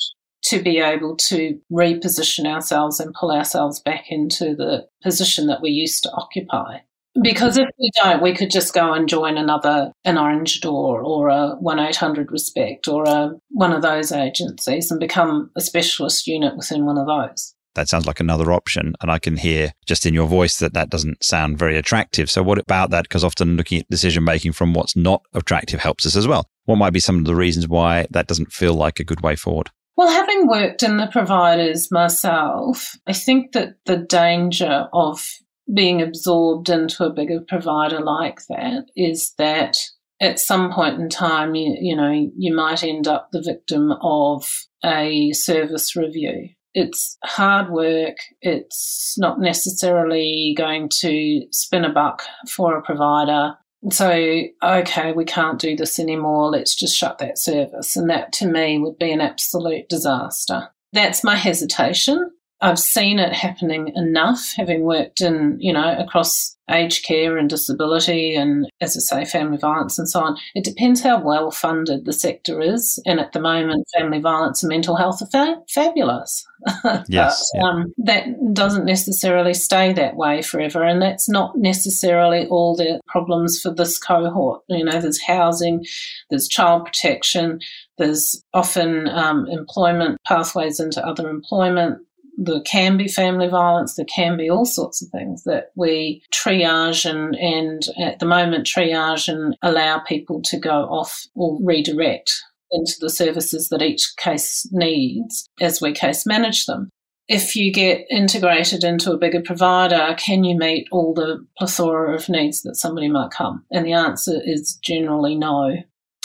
to 0.46 0.62
be 0.62 0.78
able 0.78 1.16
to 1.16 1.58
reposition 1.72 2.46
ourselves 2.46 3.00
and 3.00 3.14
pull 3.14 3.32
ourselves 3.32 3.80
back 3.80 4.06
into 4.10 4.54
the 4.54 4.86
position 5.02 5.46
that 5.46 5.62
we 5.62 5.70
used 5.70 6.02
to 6.04 6.12
occupy. 6.12 6.78
Because 7.22 7.56
if 7.56 7.68
we 7.78 7.90
don't, 7.96 8.22
we 8.22 8.34
could 8.34 8.50
just 8.50 8.74
go 8.74 8.92
and 8.92 9.08
join 9.08 9.38
another, 9.38 9.90
an 10.04 10.18
Orange 10.18 10.60
Door 10.60 11.00
or 11.02 11.28
a 11.28 11.56
1 11.60 11.78
800 11.78 12.30
Respect 12.30 12.88
or 12.88 13.04
a, 13.04 13.32
one 13.48 13.72
of 13.72 13.82
those 13.82 14.12
agencies 14.12 14.90
and 14.90 15.00
become 15.00 15.50
a 15.56 15.60
specialist 15.60 16.26
unit 16.26 16.56
within 16.56 16.84
one 16.84 16.98
of 16.98 17.06
those. 17.06 17.54
That 17.74 17.88
sounds 17.88 18.06
like 18.06 18.20
another 18.20 18.52
option. 18.52 18.94
And 19.00 19.10
I 19.10 19.18
can 19.18 19.36
hear 19.36 19.72
just 19.86 20.06
in 20.06 20.14
your 20.14 20.26
voice 20.26 20.58
that 20.58 20.74
that 20.74 20.90
doesn't 20.90 21.22
sound 21.22 21.58
very 21.58 21.76
attractive. 21.76 22.30
So, 22.30 22.42
what 22.42 22.58
about 22.58 22.90
that? 22.90 23.04
Because 23.04 23.24
often 23.24 23.56
looking 23.56 23.80
at 23.80 23.88
decision 23.90 24.24
making 24.24 24.52
from 24.52 24.72
what's 24.72 24.96
not 24.96 25.22
attractive 25.34 25.80
helps 25.80 26.06
us 26.06 26.16
as 26.16 26.26
well. 26.26 26.46
What 26.64 26.76
might 26.76 26.94
be 26.94 27.00
some 27.00 27.18
of 27.18 27.26
the 27.26 27.34
reasons 27.34 27.68
why 27.68 28.06
that 28.10 28.26
doesn't 28.26 28.52
feel 28.52 28.74
like 28.74 28.98
a 28.98 29.04
good 29.04 29.20
way 29.20 29.36
forward? 29.36 29.70
Well, 29.96 30.08
having 30.08 30.46
worked 30.46 30.82
in 30.82 30.98
the 30.98 31.06
providers 31.06 31.90
myself, 31.90 32.96
I 33.06 33.14
think 33.14 33.52
that 33.52 33.76
the 33.86 33.96
danger 33.96 34.88
of 34.92 35.26
being 35.72 36.02
absorbed 36.02 36.68
into 36.68 37.04
a 37.04 37.12
bigger 37.12 37.40
provider 37.40 38.00
like 38.00 38.40
that 38.48 38.84
is 38.94 39.32
that 39.38 39.76
at 40.20 40.38
some 40.38 40.70
point 40.70 41.00
in 41.00 41.08
time, 41.08 41.54
you, 41.54 41.76
you 41.80 41.96
know, 41.96 42.30
you 42.36 42.54
might 42.54 42.84
end 42.84 43.08
up 43.08 43.28
the 43.32 43.42
victim 43.42 43.92
of 44.02 44.48
a 44.84 45.32
service 45.32 45.96
review. 45.96 46.50
It's 46.74 47.16
hard 47.24 47.70
work. 47.70 48.16
It's 48.42 49.14
not 49.16 49.40
necessarily 49.40 50.54
going 50.56 50.90
to 51.00 51.46
spin 51.50 51.86
a 51.86 51.92
buck 51.92 52.22
for 52.48 52.76
a 52.76 52.82
provider. 52.82 53.54
So, 53.90 54.42
okay, 54.62 55.12
we 55.12 55.24
can't 55.24 55.60
do 55.60 55.76
this 55.76 55.98
anymore. 55.98 56.50
Let's 56.50 56.74
just 56.74 56.96
shut 56.96 57.18
that 57.18 57.38
service. 57.38 57.96
And 57.96 58.10
that 58.10 58.32
to 58.34 58.46
me 58.46 58.78
would 58.78 58.98
be 58.98 59.12
an 59.12 59.20
absolute 59.20 59.88
disaster. 59.88 60.68
That's 60.92 61.22
my 61.22 61.36
hesitation. 61.36 62.30
I've 62.60 62.78
seen 62.78 63.18
it 63.18 63.32
happening 63.32 63.92
enough, 63.94 64.52
having 64.56 64.82
worked 64.82 65.20
in, 65.20 65.58
you 65.60 65.72
know, 65.72 65.96
across 65.98 66.56
aged 66.70 67.04
care 67.04 67.36
and 67.36 67.48
disability 67.48 68.34
and, 68.34 68.66
as 68.80 68.96
I 68.96 69.24
say, 69.24 69.30
family 69.30 69.58
violence 69.58 69.98
and 69.98 70.08
so 70.08 70.20
on. 70.20 70.36
It 70.54 70.64
depends 70.64 71.00
how 71.00 71.22
well 71.22 71.50
funded 71.50 72.04
the 72.04 72.12
sector 72.12 72.60
is. 72.60 73.00
And 73.06 73.20
at 73.20 73.32
the 73.32 73.40
moment, 73.40 73.86
family 73.96 74.20
violence 74.20 74.62
and 74.62 74.70
mental 74.70 74.96
health 74.96 75.22
are 75.22 75.26
fa- 75.26 75.62
fabulous. 75.68 76.44
Yes. 77.08 77.48
but, 77.54 77.62
um, 77.62 77.94
that 77.98 78.26
doesn't 78.52 78.86
necessarily 78.86 79.54
stay 79.54 79.92
that 79.92 80.16
way 80.16 80.42
forever. 80.42 80.82
And 80.82 81.00
that's 81.00 81.28
not 81.28 81.56
necessarily 81.56 82.46
all 82.46 82.74
the 82.74 83.00
problems 83.06 83.60
for 83.60 83.72
this 83.72 83.98
cohort. 83.98 84.62
You 84.68 84.84
know, 84.84 85.00
there's 85.00 85.20
housing, 85.20 85.84
there's 86.30 86.48
child 86.48 86.86
protection, 86.86 87.60
there's 87.98 88.42
often 88.52 89.08
um, 89.08 89.46
employment 89.48 90.18
pathways 90.26 90.80
into 90.80 91.06
other 91.06 91.28
employment 91.28 92.05
there 92.36 92.60
can 92.60 92.96
be 92.96 93.08
family 93.08 93.48
violence, 93.48 93.94
there 93.94 94.06
can 94.06 94.36
be 94.36 94.50
all 94.50 94.66
sorts 94.66 95.02
of 95.02 95.08
things 95.10 95.44
that 95.44 95.70
we 95.74 96.22
triage 96.32 97.08
and, 97.08 97.34
and 97.36 97.82
at 97.98 98.18
the 98.18 98.26
moment 98.26 98.66
triage 98.66 99.28
and 99.28 99.56
allow 99.62 99.98
people 100.00 100.42
to 100.42 100.58
go 100.58 100.82
off 100.84 101.24
or 101.34 101.58
redirect 101.62 102.32
into 102.70 102.94
the 103.00 103.10
services 103.10 103.68
that 103.68 103.82
each 103.82 104.12
case 104.18 104.68
needs 104.72 105.48
as 105.60 105.80
we 105.80 105.92
case 105.92 106.26
manage 106.26 106.66
them. 106.66 106.90
If 107.28 107.56
you 107.56 107.72
get 107.72 108.06
integrated 108.08 108.84
into 108.84 109.12
a 109.12 109.18
bigger 109.18 109.42
provider, 109.42 110.14
can 110.16 110.44
you 110.44 110.56
meet 110.56 110.86
all 110.92 111.12
the 111.12 111.44
plethora 111.58 112.14
of 112.14 112.28
needs 112.28 112.62
that 112.62 112.76
somebody 112.76 113.08
might 113.08 113.32
come? 113.32 113.64
And 113.72 113.84
the 113.84 113.94
answer 113.94 114.40
is 114.44 114.78
generally 114.82 115.34
no. 115.34 115.76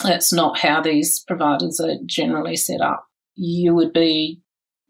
That's 0.04 0.32
not 0.32 0.60
how 0.60 0.82
these 0.82 1.24
providers 1.28 1.80
are 1.80 1.96
generally 2.06 2.56
set 2.56 2.82
up. 2.82 3.06
You 3.36 3.74
would 3.74 3.94
be 3.94 4.41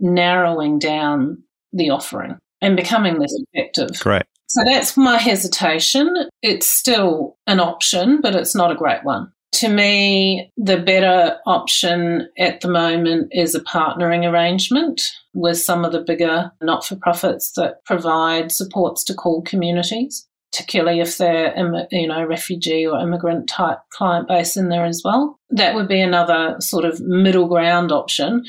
narrowing 0.02 0.80
down 0.80 1.42
the 1.72 1.90
offering 1.90 2.38
and 2.62 2.76
becoming 2.76 3.18
less 3.18 3.34
effective. 3.54 4.00
Great. 4.00 4.24
So 4.48 4.62
that's 4.66 4.98
my 4.98 5.18
hesitation. 5.18 6.30
It's 6.42 6.68
still 6.68 7.38
an 7.48 7.62
option, 7.62 8.20
but 8.22 8.36
it's 8.36 8.54
not 8.54 8.72
a 8.72 8.76
great 8.76 9.04
one. 9.04 9.32
To 9.54 9.70
me, 9.70 10.50
the 10.58 10.78
better 10.78 11.38
option 11.46 12.28
at 12.38 12.62
the 12.62 12.70
moment 12.70 13.30
is 13.32 13.56
a 13.56 13.62
partnering 13.62 14.30
arrangement 14.30 15.02
with 15.34 15.58
some 15.58 15.86
of 15.86 15.92
the 15.92 16.02
bigger 16.02 16.52
not 16.62 16.86
for 16.86 16.96
profits 16.96 17.54
that 17.54 17.84
provide 17.86 18.52
supports 18.52 19.04
to 19.06 19.14
CALD 19.14 19.46
communities, 19.46 20.28
particularly 20.52 21.00
if 21.00 21.18
they're, 21.18 21.54
you 21.92 22.08
know, 22.08 22.24
refugee 22.24 22.86
or 22.86 23.00
immigrant 23.00 23.48
type 23.48 23.80
client 23.92 24.28
base 24.28 24.58
in 24.58 24.70
there 24.70 24.86
as 24.86 25.02
well. 25.06 25.38
That 25.50 25.76
would 25.76 25.88
be 25.88 26.02
another 26.02 26.56
sort 26.60 26.86
of 26.86 27.00
middle 27.02 27.48
ground 27.48 27.92
option. 27.92 28.44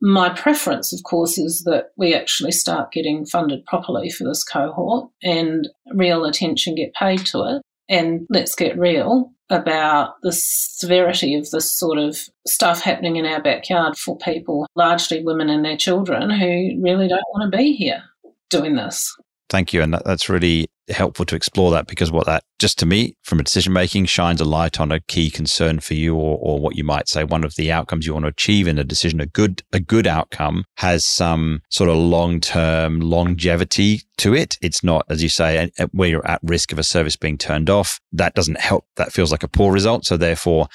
My 0.00 0.28
preference, 0.28 0.92
of 0.92 1.02
course, 1.02 1.38
is 1.38 1.64
that 1.64 1.90
we 1.96 2.14
actually 2.14 2.52
start 2.52 2.92
getting 2.92 3.26
funded 3.26 3.64
properly 3.66 4.10
for 4.10 4.24
this 4.24 4.44
cohort 4.44 5.10
and 5.22 5.68
real 5.92 6.24
attention 6.24 6.76
get 6.76 6.94
paid 6.94 7.26
to 7.26 7.42
it. 7.42 7.62
And 7.88 8.26
let's 8.30 8.54
get 8.54 8.78
real 8.78 9.32
about 9.50 10.20
the 10.22 10.32
severity 10.32 11.34
of 11.34 11.50
this 11.50 11.72
sort 11.72 11.98
of 11.98 12.18
stuff 12.46 12.82
happening 12.82 13.16
in 13.16 13.24
our 13.24 13.42
backyard 13.42 13.96
for 13.96 14.18
people, 14.18 14.66
largely 14.76 15.24
women 15.24 15.48
and 15.48 15.64
their 15.64 15.76
children, 15.76 16.30
who 16.30 16.80
really 16.82 17.08
don't 17.08 17.24
want 17.32 17.50
to 17.50 17.56
be 17.56 17.72
here 17.72 18.04
doing 18.50 18.76
this. 18.76 19.16
Thank 19.48 19.72
you. 19.72 19.82
And 19.82 19.94
that's 20.04 20.28
really 20.28 20.68
helpful 20.90 21.24
to 21.26 21.36
explore 21.36 21.70
that 21.70 21.86
because 21.86 22.10
what 22.10 22.26
that 22.26 22.42
just 22.58 22.78
to 22.78 22.86
me 22.86 23.14
from 23.22 23.38
a 23.38 23.42
decision 23.42 23.72
making 23.72 24.06
shines 24.06 24.40
a 24.40 24.44
light 24.44 24.80
on 24.80 24.90
a 24.90 25.00
key 25.00 25.30
concern 25.30 25.80
for 25.80 25.94
you 25.94 26.14
or, 26.14 26.38
or 26.40 26.58
what 26.58 26.76
you 26.76 26.84
might 26.84 27.08
say 27.08 27.24
one 27.24 27.44
of 27.44 27.54
the 27.56 27.70
outcomes 27.70 28.06
you 28.06 28.12
want 28.12 28.24
to 28.24 28.30
achieve 28.30 28.66
in 28.66 28.78
a 28.78 28.84
decision 28.84 29.20
a 29.20 29.26
good 29.26 29.62
a 29.72 29.80
good 29.80 30.06
outcome 30.06 30.64
has 30.76 31.06
some 31.06 31.60
sort 31.70 31.90
of 31.90 31.96
long 31.96 32.40
term 32.40 33.00
longevity 33.00 34.00
to 34.16 34.34
it 34.34 34.56
it's 34.62 34.82
not 34.82 35.04
as 35.08 35.22
you 35.22 35.28
say 35.28 35.70
where 35.92 36.08
you're 36.08 36.26
at 36.26 36.40
risk 36.42 36.72
of 36.72 36.78
a 36.78 36.84
service 36.84 37.16
being 37.16 37.38
turned 37.38 37.70
off 37.70 38.00
that 38.12 38.34
doesn't 38.34 38.60
help 38.60 38.84
that 38.96 39.12
feels 39.12 39.30
like 39.30 39.42
a 39.42 39.48
poor 39.48 39.72
result 39.72 40.04
so 40.04 40.16
therefore 40.16 40.68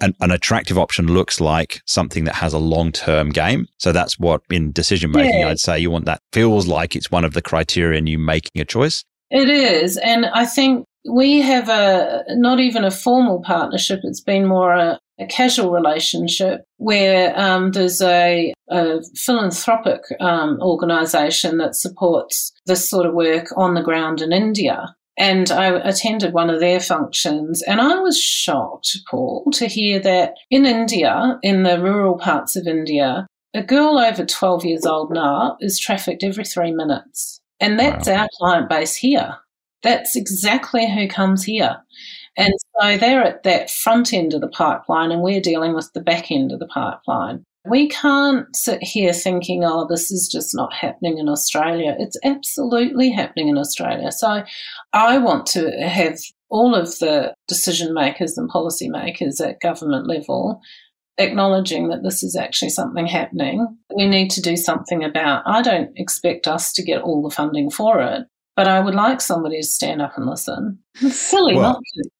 an, 0.00 0.14
an, 0.20 0.30
attractive 0.30 0.78
option 0.78 1.08
looks 1.08 1.40
like 1.40 1.80
something 1.86 2.24
that 2.24 2.36
has 2.36 2.52
a 2.52 2.58
long 2.58 2.92
term 2.92 3.30
game. 3.30 3.66
So 3.78 3.92
that's 3.92 4.18
what 4.18 4.42
in 4.50 4.72
decision 4.72 5.10
making, 5.10 5.40
yeah. 5.40 5.48
I'd 5.48 5.58
say 5.58 5.78
you 5.78 5.90
want 5.90 6.04
that 6.04 6.22
feels 6.32 6.66
like 6.66 6.94
it's 6.94 7.10
one 7.10 7.24
of 7.24 7.34
the 7.34 7.42
criteria 7.42 7.98
in 7.98 8.06
you 8.06 8.18
making 8.18 8.60
a 8.60 8.64
choice. 8.64 9.04
It 9.32 9.48
is. 9.48 9.96
And 9.96 10.26
I 10.26 10.44
think 10.44 10.84
we 11.10 11.40
have 11.40 11.70
a 11.70 12.22
not 12.28 12.60
even 12.60 12.84
a 12.84 12.90
formal 12.90 13.42
partnership, 13.42 14.00
it's 14.04 14.20
been 14.20 14.46
more 14.46 14.74
a, 14.74 15.00
a 15.18 15.26
casual 15.26 15.72
relationship 15.72 16.64
where 16.76 17.36
um, 17.38 17.72
there's 17.72 18.02
a, 18.02 18.52
a 18.70 19.02
philanthropic 19.16 20.02
um, 20.20 20.58
organisation 20.60 21.56
that 21.56 21.74
supports 21.74 22.52
this 22.66 22.88
sort 22.88 23.06
of 23.06 23.14
work 23.14 23.46
on 23.56 23.72
the 23.72 23.82
ground 23.82 24.20
in 24.20 24.32
India. 24.32 24.94
And 25.18 25.50
I 25.50 25.66
attended 25.80 26.34
one 26.34 26.50
of 26.50 26.60
their 26.60 26.80
functions, 26.80 27.62
and 27.62 27.82
I 27.82 27.98
was 27.98 28.18
shocked, 28.18 28.96
Paul, 29.10 29.44
to 29.52 29.66
hear 29.66 30.00
that 30.00 30.34
in 30.50 30.64
India, 30.64 31.38
in 31.42 31.64
the 31.64 31.80
rural 31.82 32.16
parts 32.16 32.56
of 32.56 32.66
India, 32.66 33.26
a 33.52 33.62
girl 33.62 33.98
over 33.98 34.24
12 34.24 34.64
years 34.64 34.86
old 34.86 35.12
now 35.12 35.58
is 35.60 35.78
trafficked 35.78 36.24
every 36.24 36.44
three 36.44 36.72
minutes. 36.72 37.41
And 37.62 37.78
that's 37.78 38.08
wow. 38.08 38.22
our 38.22 38.28
client 38.38 38.68
base 38.68 38.94
here. 38.96 39.36
That's 39.82 40.16
exactly 40.16 40.92
who 40.92 41.08
comes 41.08 41.44
here. 41.44 41.76
And 42.36 42.52
so 42.80 42.96
they're 42.96 43.24
at 43.24 43.42
that 43.42 43.70
front 43.70 44.12
end 44.12 44.34
of 44.34 44.40
the 44.40 44.48
pipeline, 44.48 45.12
and 45.12 45.22
we're 45.22 45.40
dealing 45.40 45.74
with 45.74 45.90
the 45.92 46.00
back 46.00 46.30
end 46.30 46.52
of 46.52 46.58
the 46.58 46.66
pipeline. 46.66 47.44
We 47.64 47.88
can't 47.88 48.46
sit 48.56 48.82
here 48.82 49.12
thinking, 49.12 49.64
oh, 49.64 49.86
this 49.88 50.10
is 50.10 50.28
just 50.30 50.54
not 50.54 50.72
happening 50.72 51.18
in 51.18 51.28
Australia. 51.28 51.94
It's 51.98 52.18
absolutely 52.24 53.10
happening 53.10 53.48
in 53.48 53.56
Australia. 53.58 54.10
So 54.10 54.42
I 54.92 55.18
want 55.18 55.46
to 55.48 55.70
have 55.80 56.18
all 56.48 56.74
of 56.74 56.98
the 56.98 57.34
decision 57.46 57.94
makers 57.94 58.36
and 58.36 58.48
policy 58.48 58.88
makers 58.88 59.40
at 59.40 59.60
government 59.60 60.08
level 60.08 60.60
acknowledging 61.18 61.88
that 61.88 62.02
this 62.02 62.22
is 62.22 62.36
actually 62.36 62.70
something 62.70 63.06
happening. 63.06 63.66
We 63.94 64.06
need 64.06 64.30
to 64.32 64.40
do 64.40 64.56
something 64.56 65.04
about. 65.04 65.42
I 65.46 65.62
don't 65.62 65.90
expect 65.96 66.46
us 66.46 66.72
to 66.74 66.82
get 66.82 67.02
all 67.02 67.22
the 67.22 67.34
funding 67.34 67.70
for 67.70 68.00
it, 68.00 68.26
but 68.56 68.68
I 68.68 68.80
would 68.80 68.94
like 68.94 69.20
somebody 69.20 69.58
to 69.58 69.66
stand 69.66 70.02
up 70.02 70.16
and 70.16 70.26
listen. 70.26 70.78
It's 71.00 71.16
silly 71.16 71.54
well, 71.54 71.72
not 71.72 71.80
to. 71.94 72.10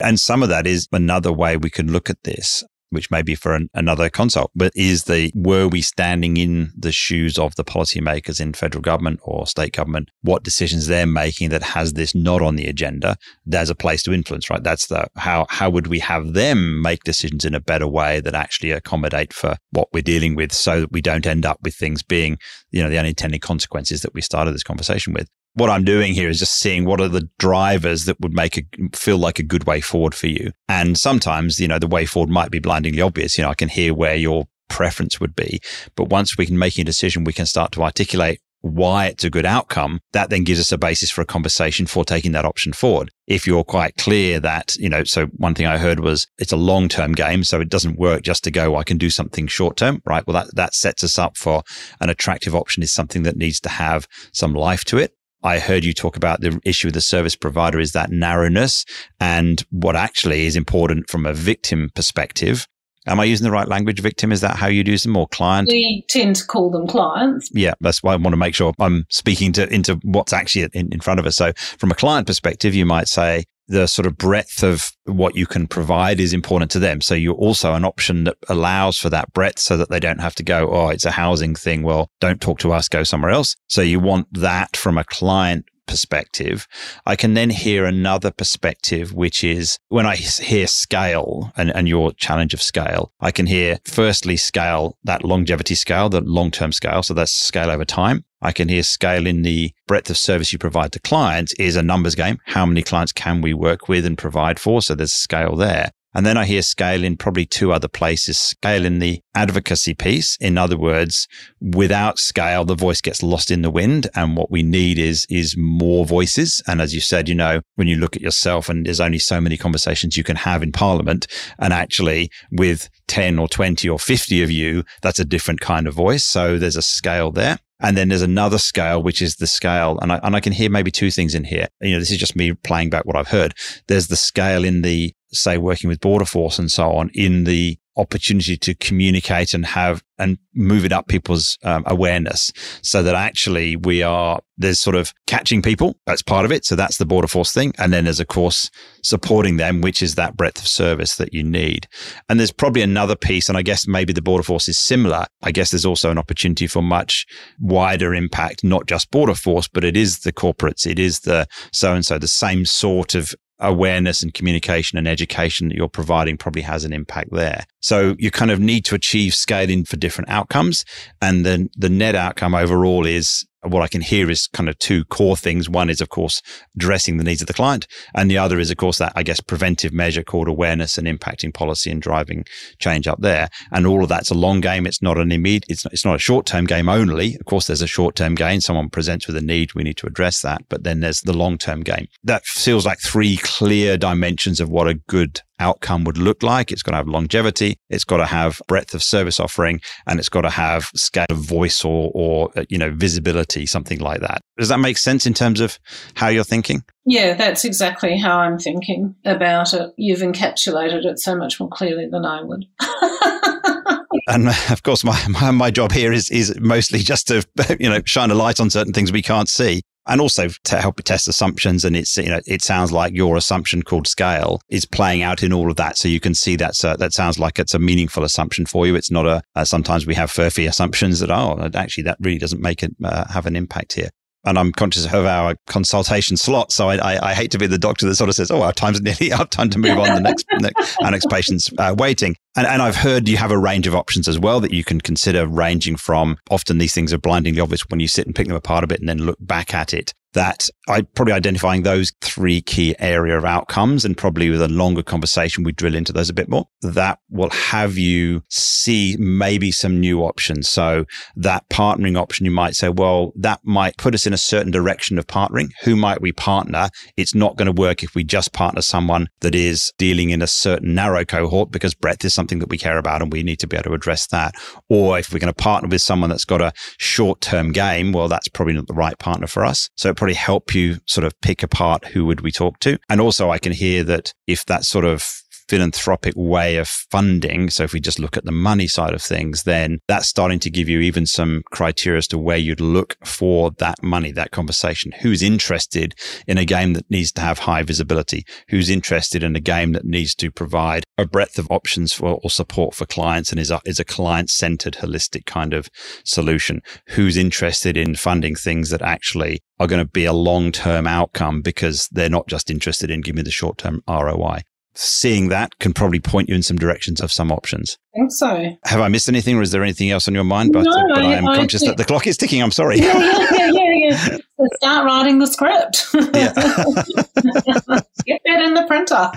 And 0.00 0.18
some 0.18 0.42
of 0.42 0.48
that 0.48 0.66
is 0.66 0.88
another 0.92 1.32
way 1.32 1.56
we 1.56 1.70
can 1.70 1.92
look 1.92 2.10
at 2.10 2.22
this 2.24 2.64
which 2.90 3.10
may 3.10 3.22
be 3.22 3.34
for 3.34 3.54
an, 3.54 3.68
another 3.74 4.10
consult, 4.10 4.50
but 4.54 4.72
is 4.74 5.04
the 5.04 5.32
were 5.34 5.68
we 5.68 5.80
standing 5.80 6.36
in 6.36 6.72
the 6.76 6.92
shoes 6.92 7.38
of 7.38 7.54
the 7.56 7.64
policymakers 7.64 8.40
in 8.40 8.52
federal 8.52 8.82
government 8.82 9.20
or 9.22 9.46
state 9.46 9.72
government, 9.72 10.10
what 10.22 10.42
decisions 10.42 10.86
they're 10.86 11.06
making 11.06 11.48
that 11.50 11.62
has 11.62 11.94
this 11.94 12.14
not 12.14 12.42
on 12.42 12.56
the 12.56 12.66
agenda, 12.66 13.16
there's 13.46 13.70
a 13.70 13.74
place 13.74 14.02
to 14.02 14.12
influence, 14.12 14.50
right? 14.50 14.62
That's 14.62 14.86
the 14.86 15.06
how 15.16 15.46
how 15.48 15.70
would 15.70 15.86
we 15.86 15.98
have 16.00 16.34
them 16.34 16.82
make 16.82 17.04
decisions 17.04 17.44
in 17.44 17.54
a 17.54 17.60
better 17.60 17.86
way 17.86 18.20
that 18.20 18.34
actually 18.34 18.72
accommodate 18.72 19.32
for 19.32 19.56
what 19.70 19.88
we're 19.92 20.02
dealing 20.02 20.34
with 20.34 20.52
so 20.52 20.80
that 20.80 20.92
we 20.92 21.00
don't 21.00 21.26
end 21.26 21.46
up 21.46 21.58
with 21.62 21.74
things 21.74 22.02
being, 22.02 22.38
you 22.70 22.82
know, 22.82 22.90
the 22.90 22.98
unintended 22.98 23.40
consequences 23.40 24.02
that 24.02 24.14
we 24.14 24.20
started 24.20 24.52
this 24.52 24.62
conversation 24.62 25.12
with 25.12 25.28
what 25.54 25.70
I'm 25.70 25.84
doing 25.84 26.14
here 26.14 26.28
is 26.28 26.38
just 26.38 26.58
seeing 26.58 26.84
what 26.84 27.00
are 27.00 27.08
the 27.08 27.28
drivers 27.38 28.04
that 28.04 28.20
would 28.20 28.32
make 28.32 28.56
it 28.56 28.66
feel 28.94 29.18
like 29.18 29.38
a 29.38 29.44
good 29.44 29.64
way 29.64 29.80
forward 29.80 30.14
for 30.14 30.28
you. 30.28 30.52
And 30.68 30.96
sometimes, 30.96 31.58
you 31.58 31.68
know, 31.68 31.78
the 31.78 31.86
way 31.86 32.06
forward 32.06 32.30
might 32.30 32.50
be 32.50 32.60
blindingly 32.60 33.02
obvious. 33.02 33.36
You 33.36 33.44
know, 33.44 33.50
I 33.50 33.54
can 33.54 33.68
hear 33.68 33.92
where 33.92 34.14
your 34.14 34.46
preference 34.68 35.20
would 35.20 35.34
be. 35.34 35.60
But 35.96 36.08
once 36.08 36.38
we 36.38 36.46
can 36.46 36.58
make 36.58 36.78
a 36.78 36.84
decision, 36.84 37.24
we 37.24 37.32
can 37.32 37.46
start 37.46 37.72
to 37.72 37.82
articulate 37.82 38.40
why 38.62 39.06
it's 39.06 39.24
a 39.24 39.30
good 39.30 39.46
outcome. 39.46 40.00
That 40.12 40.30
then 40.30 40.44
gives 40.44 40.60
us 40.60 40.72
a 40.72 40.78
basis 40.78 41.10
for 41.10 41.22
a 41.22 41.26
conversation 41.26 41.86
for 41.86 42.04
taking 42.04 42.32
that 42.32 42.44
option 42.44 42.72
forward. 42.72 43.10
If 43.26 43.46
you're 43.46 43.64
quite 43.64 43.96
clear 43.96 44.38
that, 44.40 44.76
you 44.76 44.88
know, 44.88 45.04
so 45.04 45.26
one 45.36 45.54
thing 45.54 45.66
I 45.66 45.78
heard 45.78 46.00
was 46.00 46.26
it's 46.38 46.52
a 46.52 46.56
long 46.56 46.88
term 46.88 47.12
game. 47.12 47.42
So 47.44 47.60
it 47.60 47.68
doesn't 47.68 47.98
work 47.98 48.22
just 48.22 48.44
to 48.44 48.50
go, 48.50 48.76
I 48.76 48.84
can 48.84 48.98
do 48.98 49.10
something 49.10 49.46
short 49.46 49.76
term, 49.76 50.02
right? 50.04 50.26
Well, 50.26 50.34
that, 50.34 50.54
that 50.54 50.74
sets 50.74 51.02
us 51.02 51.18
up 51.18 51.36
for 51.36 51.62
an 52.00 52.10
attractive 52.10 52.54
option 52.54 52.82
is 52.82 52.92
something 52.92 53.22
that 53.24 53.36
needs 53.36 53.60
to 53.60 53.68
have 53.68 54.06
some 54.32 54.54
life 54.54 54.84
to 54.86 54.98
it. 54.98 55.14
I 55.42 55.58
heard 55.58 55.84
you 55.84 55.92
talk 55.92 56.16
about 56.16 56.40
the 56.40 56.60
issue 56.64 56.88
with 56.88 56.94
the 56.94 57.00
service 57.00 57.36
provider 57.36 57.80
is 57.80 57.92
that 57.92 58.10
narrowness 58.10 58.84
and 59.18 59.64
what 59.70 59.96
actually 59.96 60.46
is 60.46 60.56
important 60.56 61.08
from 61.08 61.26
a 61.26 61.32
victim 61.32 61.90
perspective. 61.94 62.66
Am 63.06 63.18
I 63.18 63.24
using 63.24 63.44
the 63.44 63.50
right 63.50 63.66
language, 63.66 64.00
victim? 64.00 64.30
Is 64.30 64.42
that 64.42 64.56
how 64.56 64.66
you'd 64.66 64.86
use 64.86 65.04
them 65.04 65.16
or 65.16 65.26
client? 65.28 65.68
We 65.68 66.04
tend 66.08 66.36
to 66.36 66.46
call 66.46 66.70
them 66.70 66.86
clients. 66.86 67.48
Yeah, 67.52 67.72
that's 67.80 68.02
why 68.02 68.12
I 68.12 68.16
want 68.16 68.34
to 68.34 68.36
make 68.36 68.54
sure 68.54 68.74
I'm 68.78 69.06
speaking 69.08 69.52
to 69.54 69.72
into 69.72 69.98
what's 70.02 70.34
actually 70.34 70.68
in, 70.74 70.92
in 70.92 71.00
front 71.00 71.18
of 71.18 71.26
us. 71.26 71.36
So 71.36 71.52
from 71.56 71.90
a 71.90 71.94
client 71.94 72.26
perspective, 72.26 72.74
you 72.74 72.84
might 72.84 73.08
say, 73.08 73.44
the 73.70 73.86
sort 73.86 74.04
of 74.04 74.18
breadth 74.18 74.64
of 74.64 74.90
what 75.04 75.36
you 75.36 75.46
can 75.46 75.66
provide 75.68 76.18
is 76.18 76.32
important 76.32 76.72
to 76.72 76.80
them. 76.80 77.00
So 77.00 77.14
you're 77.14 77.34
also 77.34 77.74
an 77.74 77.84
option 77.84 78.24
that 78.24 78.36
allows 78.48 78.98
for 78.98 79.08
that 79.10 79.32
breadth 79.32 79.60
so 79.60 79.76
that 79.76 79.90
they 79.90 80.00
don't 80.00 80.20
have 80.20 80.34
to 80.34 80.42
go, 80.42 80.68
oh, 80.70 80.88
it's 80.88 81.04
a 81.04 81.12
housing 81.12 81.54
thing. 81.54 81.82
Well, 81.82 82.10
don't 82.20 82.40
talk 82.40 82.58
to 82.60 82.72
us, 82.72 82.88
go 82.88 83.04
somewhere 83.04 83.30
else. 83.30 83.54
So 83.68 83.80
you 83.80 84.00
want 84.00 84.26
that 84.32 84.76
from 84.76 84.98
a 84.98 85.04
client 85.04 85.66
perspective. 85.86 86.66
I 87.06 87.14
can 87.14 87.34
then 87.34 87.50
hear 87.50 87.84
another 87.84 88.32
perspective, 88.32 89.12
which 89.12 89.44
is 89.44 89.78
when 89.88 90.06
I 90.06 90.16
hear 90.16 90.66
scale 90.66 91.52
and, 91.56 91.74
and 91.74 91.88
your 91.88 92.12
challenge 92.12 92.54
of 92.54 92.62
scale, 92.62 93.12
I 93.20 93.30
can 93.30 93.46
hear 93.46 93.78
firstly 93.84 94.36
scale, 94.36 94.96
that 95.04 95.24
longevity 95.24 95.76
scale, 95.76 96.08
the 96.08 96.22
long 96.22 96.50
term 96.50 96.72
scale. 96.72 97.04
So 97.04 97.14
that's 97.14 97.32
scale 97.32 97.70
over 97.70 97.84
time. 97.84 98.24
I 98.42 98.52
can 98.52 98.68
hear 98.68 98.82
scale 98.82 99.26
in 99.26 99.42
the 99.42 99.72
breadth 99.86 100.10
of 100.10 100.16
service 100.16 100.52
you 100.52 100.58
provide 100.58 100.92
to 100.92 101.00
clients 101.00 101.52
is 101.54 101.76
a 101.76 101.82
numbers 101.82 102.14
game. 102.14 102.38
How 102.46 102.64
many 102.66 102.82
clients 102.82 103.12
can 103.12 103.40
we 103.40 103.52
work 103.54 103.88
with 103.88 104.06
and 104.06 104.16
provide 104.16 104.58
for? 104.58 104.82
So 104.82 104.94
there's 104.94 105.12
scale 105.12 105.56
there. 105.56 105.90
And 106.12 106.26
then 106.26 106.36
I 106.36 106.44
hear 106.44 106.62
scale 106.62 107.04
in 107.04 107.16
probably 107.16 107.46
two 107.46 107.72
other 107.72 107.86
places, 107.86 108.36
scale 108.36 108.84
in 108.84 108.98
the 108.98 109.20
advocacy 109.34 109.94
piece. 109.94 110.36
In 110.40 110.58
other 110.58 110.76
words, 110.76 111.28
without 111.60 112.18
scale, 112.18 112.64
the 112.64 112.74
voice 112.74 113.00
gets 113.00 113.22
lost 113.22 113.50
in 113.50 113.62
the 113.62 113.70
wind. 113.70 114.08
And 114.16 114.36
what 114.36 114.50
we 114.50 114.64
need 114.64 114.98
is, 114.98 115.24
is 115.30 115.56
more 115.56 116.04
voices. 116.04 116.60
And 116.66 116.80
as 116.80 116.94
you 116.94 117.00
said, 117.00 117.28
you 117.28 117.36
know, 117.36 117.60
when 117.76 117.86
you 117.86 117.96
look 117.96 118.16
at 118.16 118.22
yourself 118.22 118.68
and 118.68 118.86
there's 118.86 119.00
only 119.00 119.20
so 119.20 119.40
many 119.40 119.56
conversations 119.56 120.16
you 120.16 120.24
can 120.24 120.36
have 120.36 120.64
in 120.64 120.72
parliament 120.72 121.28
and 121.60 121.72
actually 121.72 122.30
with 122.50 122.88
10 123.06 123.38
or 123.38 123.46
20 123.46 123.88
or 123.88 123.98
50 123.98 124.42
of 124.42 124.50
you, 124.50 124.82
that's 125.02 125.20
a 125.20 125.24
different 125.24 125.60
kind 125.60 125.86
of 125.86 125.94
voice. 125.94 126.24
So 126.24 126.58
there's 126.58 126.76
a 126.76 126.82
scale 126.82 127.30
there. 127.30 127.58
And 127.80 127.96
then 127.96 128.08
there's 128.08 128.22
another 128.22 128.58
scale, 128.58 129.02
which 129.02 129.22
is 129.22 129.36
the 129.36 129.46
scale. 129.46 129.98
And 130.00 130.12
I, 130.12 130.20
and 130.22 130.36
I 130.36 130.40
can 130.40 130.52
hear 130.52 130.70
maybe 130.70 130.90
two 130.90 131.10
things 131.10 131.34
in 131.34 131.44
here. 131.44 131.68
You 131.80 131.92
know, 131.92 131.98
this 131.98 132.10
is 132.10 132.18
just 132.18 132.36
me 132.36 132.52
playing 132.52 132.90
back 132.90 133.04
what 133.04 133.16
I've 133.16 133.28
heard. 133.28 133.54
There's 133.86 134.08
the 134.08 134.16
scale 134.16 134.64
in 134.64 134.82
the 134.82 135.14
say, 135.32 135.58
working 135.58 135.88
with 135.88 136.00
Border 136.00 136.24
Force 136.24 136.58
and 136.58 136.70
so 136.70 136.92
on 136.92 137.10
in 137.14 137.44
the 137.44 137.78
opportunity 137.96 138.56
to 138.56 138.74
communicate 138.76 139.52
and 139.52 139.66
have 139.66 140.02
and 140.18 140.38
move 140.54 140.84
it 140.84 140.92
up 140.92 141.08
people's 141.08 141.58
um, 141.64 141.82
awareness 141.86 142.52
so 142.82 143.02
that 143.02 143.14
actually 143.14 143.74
we 143.76 144.02
are 144.02 144.40
there's 144.56 144.78
sort 144.78 144.94
of 144.94 145.12
catching 145.26 145.60
people 145.60 145.96
that's 146.06 146.22
part 146.22 146.44
of 146.44 146.52
it 146.52 146.64
so 146.64 146.76
that's 146.76 146.98
the 146.98 147.06
border 147.06 147.26
force 147.26 147.52
thing 147.52 147.72
and 147.78 147.92
then 147.92 148.04
there's 148.04 148.20
of 148.20 148.28
course 148.28 148.70
supporting 149.02 149.56
them 149.56 149.80
which 149.80 150.02
is 150.02 150.14
that 150.14 150.36
breadth 150.36 150.60
of 150.60 150.68
service 150.68 151.16
that 151.16 151.34
you 151.34 151.42
need. 151.42 151.88
And 152.28 152.38
there's 152.38 152.52
probably 152.52 152.82
another 152.82 153.16
piece 153.16 153.48
and 153.48 153.58
i 153.58 153.62
guess 153.62 153.86
maybe 153.86 154.12
the 154.12 154.22
border 154.22 154.44
force 154.44 154.68
is 154.68 154.78
similar. 154.78 155.26
I 155.42 155.52
guess 155.52 155.70
there's 155.70 155.86
also 155.86 156.10
an 156.10 156.18
opportunity 156.18 156.66
for 156.66 156.82
much 156.82 157.26
wider 157.58 158.14
impact 158.14 158.62
not 158.62 158.86
just 158.86 159.10
border 159.10 159.34
force 159.34 159.68
but 159.68 159.84
it 159.84 159.96
is 159.96 160.20
the 160.20 160.32
corporates 160.32 160.86
it 160.86 160.98
is 160.98 161.20
the 161.20 161.46
so 161.72 161.92
and 161.94 162.06
so 162.06 162.18
the 162.18 162.28
same 162.28 162.64
sort 162.64 163.14
of 163.14 163.34
awareness 163.60 164.22
and 164.22 164.32
communication 164.34 164.98
and 164.98 165.06
education 165.06 165.68
that 165.68 165.76
you're 165.76 165.88
providing 165.88 166.36
probably 166.36 166.62
has 166.62 166.84
an 166.84 166.92
impact 166.92 167.30
there. 167.30 167.64
So 167.80 168.14
you 168.18 168.30
kind 168.30 168.50
of 168.50 168.60
need 168.60 168.84
to 168.86 168.94
achieve 168.94 169.34
scaling 169.34 169.84
for 169.84 169.96
different 169.96 170.30
outcomes. 170.30 170.84
And 171.20 171.44
then 171.44 171.70
the 171.76 171.88
net 171.88 172.14
outcome 172.14 172.54
overall 172.54 173.06
is 173.06 173.46
what 173.62 173.82
I 173.82 173.88
can 173.88 174.00
hear 174.00 174.30
is 174.30 174.46
kind 174.46 174.68
of 174.68 174.78
two 174.78 175.04
core 175.06 175.36
things. 175.36 175.68
One 175.68 175.90
is, 175.90 176.00
of 176.00 176.08
course, 176.08 176.40
addressing 176.76 177.16
the 177.16 177.24
needs 177.24 177.42
of 177.42 177.46
the 177.46 177.52
client. 177.52 177.86
And 178.14 178.30
the 178.30 178.38
other 178.38 178.58
is, 178.58 178.70
of 178.70 178.78
course, 178.78 178.98
that, 178.98 179.12
I 179.14 179.22
guess, 179.22 179.40
preventive 179.40 179.92
measure 179.92 180.22
called 180.22 180.48
awareness 180.48 180.96
and 180.96 181.06
impacting 181.06 181.52
policy 181.52 181.90
and 181.90 182.00
driving 182.00 182.44
change 182.78 183.06
up 183.06 183.20
there. 183.20 183.48
And 183.70 183.86
all 183.86 184.02
of 184.02 184.08
that's 184.08 184.30
a 184.30 184.34
long 184.34 184.60
game. 184.60 184.86
It's 184.86 185.02
not 185.02 185.18
an 185.18 185.30
immediate, 185.30 185.64
it's 185.68 185.84
not, 185.84 185.92
it's 185.92 186.04
not 186.04 186.16
a 186.16 186.20
short 186.20 186.46
term 186.46 186.64
game 186.64 186.88
only. 186.88 187.34
Of 187.34 187.44
course, 187.44 187.66
there's 187.66 187.82
a 187.82 187.86
short 187.86 188.14
term 188.14 188.34
gain. 188.34 188.60
Someone 188.60 188.88
presents 188.88 189.26
with 189.26 189.36
a 189.36 189.42
need. 189.42 189.74
We 189.74 189.82
need 189.82 189.98
to 189.98 190.06
address 190.06 190.40
that. 190.40 190.62
But 190.68 190.84
then 190.84 191.00
there's 191.00 191.20
the 191.20 191.36
long 191.36 191.58
term 191.58 191.82
game. 191.82 192.08
That 192.24 192.44
feels 192.44 192.86
like 192.86 192.98
three 193.00 193.36
clear 193.36 193.98
dimensions 193.98 194.60
of 194.60 194.70
what 194.70 194.88
a 194.88 194.94
good 194.94 195.42
outcome 195.60 196.04
would 196.04 196.18
look 196.18 196.42
like. 196.42 196.72
It's 196.72 196.82
got 196.82 196.92
to 196.92 196.96
have 196.96 197.08
longevity. 197.08 197.76
It's 197.88 198.04
got 198.04 198.16
to 198.16 198.26
have 198.26 198.60
breadth 198.66 198.94
of 198.94 199.02
service 199.02 199.38
offering 199.38 199.80
and 200.06 200.18
it's 200.18 200.28
got 200.28 200.42
to 200.42 200.50
have 200.50 200.90
scale 200.94 201.26
of 201.28 201.38
voice 201.38 201.84
or, 201.84 202.10
or, 202.14 202.50
uh, 202.56 202.64
you 202.68 202.78
know, 202.78 202.90
visibility, 202.90 203.66
something 203.66 204.00
like 204.00 204.20
that. 204.20 204.40
Does 204.58 204.68
that 204.68 204.78
make 204.78 204.98
sense 204.98 205.26
in 205.26 205.34
terms 205.34 205.60
of 205.60 205.78
how 206.14 206.28
you're 206.28 206.44
thinking? 206.44 206.82
Yeah, 207.04 207.34
that's 207.34 207.64
exactly 207.64 208.18
how 208.18 208.38
I'm 208.38 208.58
thinking 208.58 209.14
about 209.24 209.72
it. 209.72 209.92
You've 209.96 210.20
encapsulated 210.20 211.04
it 211.04 211.18
so 211.18 211.36
much 211.36 211.58
more 211.60 211.68
clearly 211.68 212.06
than 212.06 212.24
I 212.24 212.42
would. 212.42 212.66
and 214.28 214.48
of 214.70 214.82
course, 214.82 215.04
my, 215.04 215.20
my, 215.28 215.50
my 215.50 215.70
job 215.70 215.92
here 215.92 216.12
is 216.12 216.30
is 216.30 216.58
mostly 216.60 217.00
just 217.00 217.28
to 217.28 217.46
you 217.80 217.88
know 217.88 218.00
shine 218.04 218.30
a 218.30 218.34
light 218.34 218.60
on 218.60 218.70
certain 218.70 218.92
things 218.92 219.12
we 219.12 219.22
can't 219.22 219.48
see 219.48 219.82
and 220.06 220.20
also 220.20 220.48
to 220.64 220.80
help 220.80 221.02
test 221.02 221.28
assumptions. 221.28 221.84
And 221.84 221.96
it's, 221.96 222.16
you 222.16 222.28
know, 222.28 222.40
it 222.46 222.62
sounds 222.62 222.92
like 222.92 223.14
your 223.14 223.36
assumption 223.36 223.82
called 223.82 224.06
scale 224.06 224.60
is 224.68 224.84
playing 224.84 225.22
out 225.22 225.42
in 225.42 225.52
all 225.52 225.70
of 225.70 225.76
that. 225.76 225.98
So 225.98 226.08
you 226.08 226.20
can 226.20 226.34
see 226.34 226.56
that's 226.56 226.82
that 226.82 227.12
sounds 227.12 227.38
like 227.38 227.58
it's 227.58 227.74
a 227.74 227.78
meaningful 227.78 228.24
assumption 228.24 228.66
for 228.66 228.86
you. 228.86 228.94
It's 228.94 229.10
not 229.10 229.26
a, 229.26 229.42
uh, 229.54 229.64
sometimes 229.64 230.06
we 230.06 230.14
have 230.14 230.30
furphy 230.30 230.68
assumptions 230.68 231.20
that, 231.20 231.30
oh, 231.30 231.70
actually 231.74 232.04
that 232.04 232.18
really 232.20 232.38
doesn't 232.38 232.62
make 232.62 232.82
it 232.82 232.94
uh, 233.04 233.26
have 233.30 233.46
an 233.46 233.56
impact 233.56 233.94
here 233.94 234.10
and 234.44 234.58
I'm 234.58 234.72
conscious 234.72 235.04
of 235.04 235.26
our 235.26 235.56
consultation 235.66 236.36
slot. 236.36 236.72
So 236.72 236.88
I, 236.88 236.96
I, 236.96 237.30
I, 237.30 237.34
hate 237.34 237.50
to 237.50 237.58
be 237.58 237.66
the 237.66 237.78
doctor 237.78 238.06
that 238.06 238.14
sort 238.14 238.30
of 238.30 238.34
says, 238.34 238.50
"Oh, 238.50 238.62
our 238.62 238.72
time's 238.72 239.00
nearly 239.02 239.32
up. 239.32 239.50
Time 239.50 239.70
to 239.70 239.78
move 239.78 239.98
on. 239.98 240.14
The 240.14 240.20
next, 240.20 240.46
next 240.60 240.96
our 241.02 241.10
next 241.10 241.26
patient's 241.28 241.70
uh, 241.78 241.94
waiting." 241.98 242.36
And, 242.56 242.66
and 242.66 242.82
I've 242.82 242.96
heard 242.96 243.28
you 243.28 243.36
have 243.36 243.52
a 243.52 243.58
range 243.58 243.86
of 243.86 243.94
options 243.94 244.26
as 244.26 244.38
well 244.38 244.60
that 244.60 244.72
you 244.72 244.82
can 244.82 245.00
consider, 245.00 245.46
ranging 245.46 245.96
from 245.96 246.36
often 246.50 246.78
these 246.78 246.94
things 246.94 247.12
are 247.12 247.18
blindingly 247.18 247.60
obvious 247.60 247.88
when 247.88 248.00
you 248.00 248.08
sit 248.08 248.26
and 248.26 248.34
pick 248.34 248.48
them 248.48 248.56
apart 248.56 248.84
a 248.84 248.88
bit 248.88 249.00
and 249.00 249.08
then 249.08 249.18
look 249.18 249.38
back 249.40 249.72
at 249.72 249.94
it 249.94 250.12
that 250.32 250.68
I 250.88 251.02
probably 251.02 251.32
identifying 251.32 251.82
those 251.82 252.12
three 252.20 252.60
key 252.60 252.94
area 252.98 253.36
of 253.36 253.44
outcomes 253.44 254.04
and 254.04 254.16
probably 254.16 254.50
with 254.50 254.62
a 254.62 254.68
longer 254.68 255.02
conversation, 255.02 255.64
we 255.64 255.72
drill 255.72 255.94
into 255.94 256.12
those 256.12 256.30
a 256.30 256.34
bit 256.34 256.48
more. 256.48 256.66
That 256.82 257.18
will 257.30 257.50
have 257.50 257.98
you 257.98 258.42
see 258.48 259.16
maybe 259.18 259.72
some 259.72 260.00
new 260.00 260.22
options. 260.22 260.68
So 260.68 261.04
that 261.36 261.68
partnering 261.68 262.18
option, 262.18 262.46
you 262.46 262.52
might 262.52 262.74
say, 262.74 262.88
well, 262.88 263.32
that 263.36 263.60
might 263.64 263.96
put 263.96 264.14
us 264.14 264.26
in 264.26 264.32
a 264.32 264.38
certain 264.38 264.70
direction 264.70 265.18
of 265.18 265.26
partnering. 265.26 265.70
Who 265.82 265.96
might 265.96 266.20
we 266.20 266.32
partner? 266.32 266.90
It's 267.16 267.34
not 267.34 267.56
going 267.56 267.66
to 267.66 267.80
work 267.80 268.02
if 268.02 268.14
we 268.14 268.24
just 268.24 268.52
partner 268.52 268.82
someone 268.82 269.28
that 269.40 269.54
is 269.54 269.92
dealing 269.98 270.30
in 270.30 270.42
a 270.42 270.46
certain 270.46 270.94
narrow 270.94 271.24
cohort 271.24 271.70
because 271.70 271.94
breadth 271.94 272.24
is 272.24 272.34
something 272.40 272.60
that 272.60 272.70
we 272.70 272.78
care 272.78 272.96
about 272.96 273.20
and 273.20 273.30
we 273.30 273.42
need 273.42 273.58
to 273.58 273.66
be 273.66 273.76
able 273.76 273.90
to 273.90 273.94
address 273.94 274.26
that. 274.28 274.54
Or 274.88 275.18
if 275.18 275.30
we're 275.30 275.38
going 275.38 275.52
to 275.52 275.62
partner 275.62 275.88
with 275.90 276.00
someone 276.00 276.30
that's 276.30 276.46
got 276.46 276.62
a 276.62 276.72
short 276.98 277.42
term 277.42 277.70
game, 277.72 278.12
well, 278.12 278.28
that's 278.28 278.48
probably 278.48 278.72
not 278.72 278.86
the 278.86 278.94
right 278.94 279.18
partner 279.18 279.46
for 279.46 279.64
us. 279.64 279.90
So 279.96 280.08
it 280.08 280.16
probably 280.16 280.34
help 280.34 280.74
you 280.74 280.96
sort 281.06 281.26
of 281.26 281.38
pick 281.42 281.62
apart 281.62 282.06
who 282.06 282.24
would 282.24 282.40
we 282.40 282.50
talk 282.50 282.80
to. 282.80 282.98
And 283.10 283.20
also 283.20 283.50
I 283.50 283.58
can 283.58 283.72
hear 283.72 284.02
that 284.04 284.32
if 284.46 284.64
that 284.66 284.84
sort 284.84 285.04
of 285.04 285.42
philanthropic 285.70 286.34
way 286.36 286.78
of 286.78 286.88
funding. 286.88 287.70
So 287.70 287.84
if 287.84 287.92
we 287.92 288.00
just 288.00 288.18
look 288.18 288.36
at 288.36 288.44
the 288.44 288.50
money 288.50 288.88
side 288.88 289.14
of 289.14 289.22
things, 289.22 289.62
then 289.62 290.00
that's 290.08 290.26
starting 290.26 290.58
to 290.60 290.70
give 290.70 290.88
you 290.88 290.98
even 290.98 291.26
some 291.26 291.62
criteria 291.70 292.18
as 292.18 292.26
to 292.28 292.38
where 292.38 292.56
you'd 292.56 292.80
look 292.80 293.16
for 293.24 293.70
that 293.78 294.02
money, 294.02 294.32
that 294.32 294.50
conversation. 294.50 295.12
Who's 295.22 295.44
interested 295.44 296.16
in 296.48 296.58
a 296.58 296.64
game 296.64 296.94
that 296.94 297.08
needs 297.08 297.30
to 297.32 297.40
have 297.42 297.60
high 297.60 297.84
visibility? 297.84 298.44
Who's 298.70 298.90
interested 298.90 299.44
in 299.44 299.54
a 299.54 299.60
game 299.60 299.92
that 299.92 300.04
needs 300.04 300.34
to 300.36 300.50
provide 300.50 301.04
a 301.16 301.24
breadth 301.24 301.56
of 301.56 301.70
options 301.70 302.12
for 302.12 302.40
or 302.42 302.50
support 302.50 302.96
for 302.96 303.06
clients 303.06 303.52
and 303.52 303.60
is 303.60 303.70
a, 303.70 303.80
is 303.84 304.00
a 304.00 304.04
client 304.04 304.50
centered, 304.50 304.94
holistic 304.94 305.46
kind 305.46 305.72
of 305.72 305.88
solution? 306.24 306.82
Who's 307.10 307.36
interested 307.36 307.96
in 307.96 308.16
funding 308.16 308.56
things 308.56 308.90
that 308.90 309.02
actually 309.02 309.60
are 309.78 309.86
going 309.86 310.04
to 310.04 310.10
be 310.10 310.24
a 310.24 310.32
long 310.32 310.72
term 310.72 311.06
outcome 311.06 311.62
because 311.62 312.08
they're 312.10 312.28
not 312.28 312.48
just 312.48 312.72
interested 312.72 313.08
in 313.08 313.20
giving 313.20 313.36
me 313.36 313.42
the 313.44 313.52
short 313.52 313.78
term 313.78 314.02
ROI 314.08 314.62
seeing 315.00 315.48
that 315.48 315.78
can 315.78 315.94
probably 315.94 316.20
point 316.20 316.48
you 316.48 316.54
in 316.54 316.62
some 316.62 316.76
directions 316.76 317.20
of 317.20 317.32
some 317.32 317.50
options. 317.50 317.96
I 318.14 318.18
think 318.18 318.32
so. 318.32 318.76
Have 318.84 319.00
I 319.00 319.08
missed 319.08 319.28
anything 319.28 319.56
or 319.56 319.62
is 319.62 319.70
there 319.70 319.82
anything 319.82 320.10
else 320.10 320.28
on 320.28 320.34
your 320.34 320.44
mind? 320.44 320.72
But, 320.72 320.84
no, 320.84 320.90
uh, 320.90 321.02
but 321.14 321.24
I, 321.24 321.32
I 321.32 321.34
am 321.36 321.48
I 321.48 321.56
conscious 321.56 321.80
think... 321.80 321.92
that 321.92 321.96
the 321.96 322.04
clock 322.04 322.26
is 322.26 322.36
ticking. 322.36 322.62
I'm 322.62 322.70
sorry. 322.70 322.98
Yeah, 322.98 323.18
yeah, 323.18 323.70
yeah, 323.72 323.79
yeah. 324.10 324.38
start 324.76 325.06
writing 325.06 325.38
the 325.38 325.46
script. 325.46 326.06
Yeah. 326.14 326.52
Get 328.26 328.40
that 328.44 328.62
in 328.62 328.74
the 328.74 328.84
printer. 328.86 329.30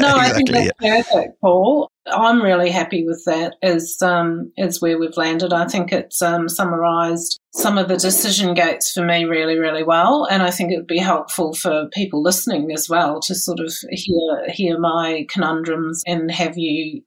No, 0.00 0.16
exactly, 0.16 0.20
I 0.20 0.30
think 0.30 0.50
that's 0.50 0.70
yeah. 0.80 1.02
perfect, 1.02 1.40
Paul. 1.40 1.90
I'm 2.06 2.42
really 2.42 2.70
happy 2.70 3.04
with 3.04 3.22
that 3.26 3.54
as 3.62 3.96
um, 4.02 4.52
as 4.58 4.80
where 4.80 4.98
we've 4.98 5.16
landed. 5.16 5.52
I 5.52 5.66
think 5.66 5.92
it's 5.92 6.20
um, 6.20 6.48
summarised 6.48 7.38
some 7.54 7.78
of 7.78 7.88
the 7.88 7.96
decision 7.96 8.54
gates 8.54 8.92
for 8.92 9.04
me 9.04 9.24
really, 9.24 9.58
really 9.58 9.84
well, 9.84 10.26
and 10.30 10.42
I 10.42 10.50
think 10.50 10.72
it 10.72 10.78
would 10.78 10.86
be 10.86 10.98
helpful 10.98 11.54
for 11.54 11.88
people 11.92 12.22
listening 12.22 12.72
as 12.72 12.88
well 12.88 13.20
to 13.20 13.34
sort 13.34 13.60
of 13.60 13.72
hear 13.90 14.48
hear 14.48 14.78
my 14.78 15.26
conundrums 15.28 16.02
and 16.06 16.30
have 16.30 16.56
you 16.56 17.02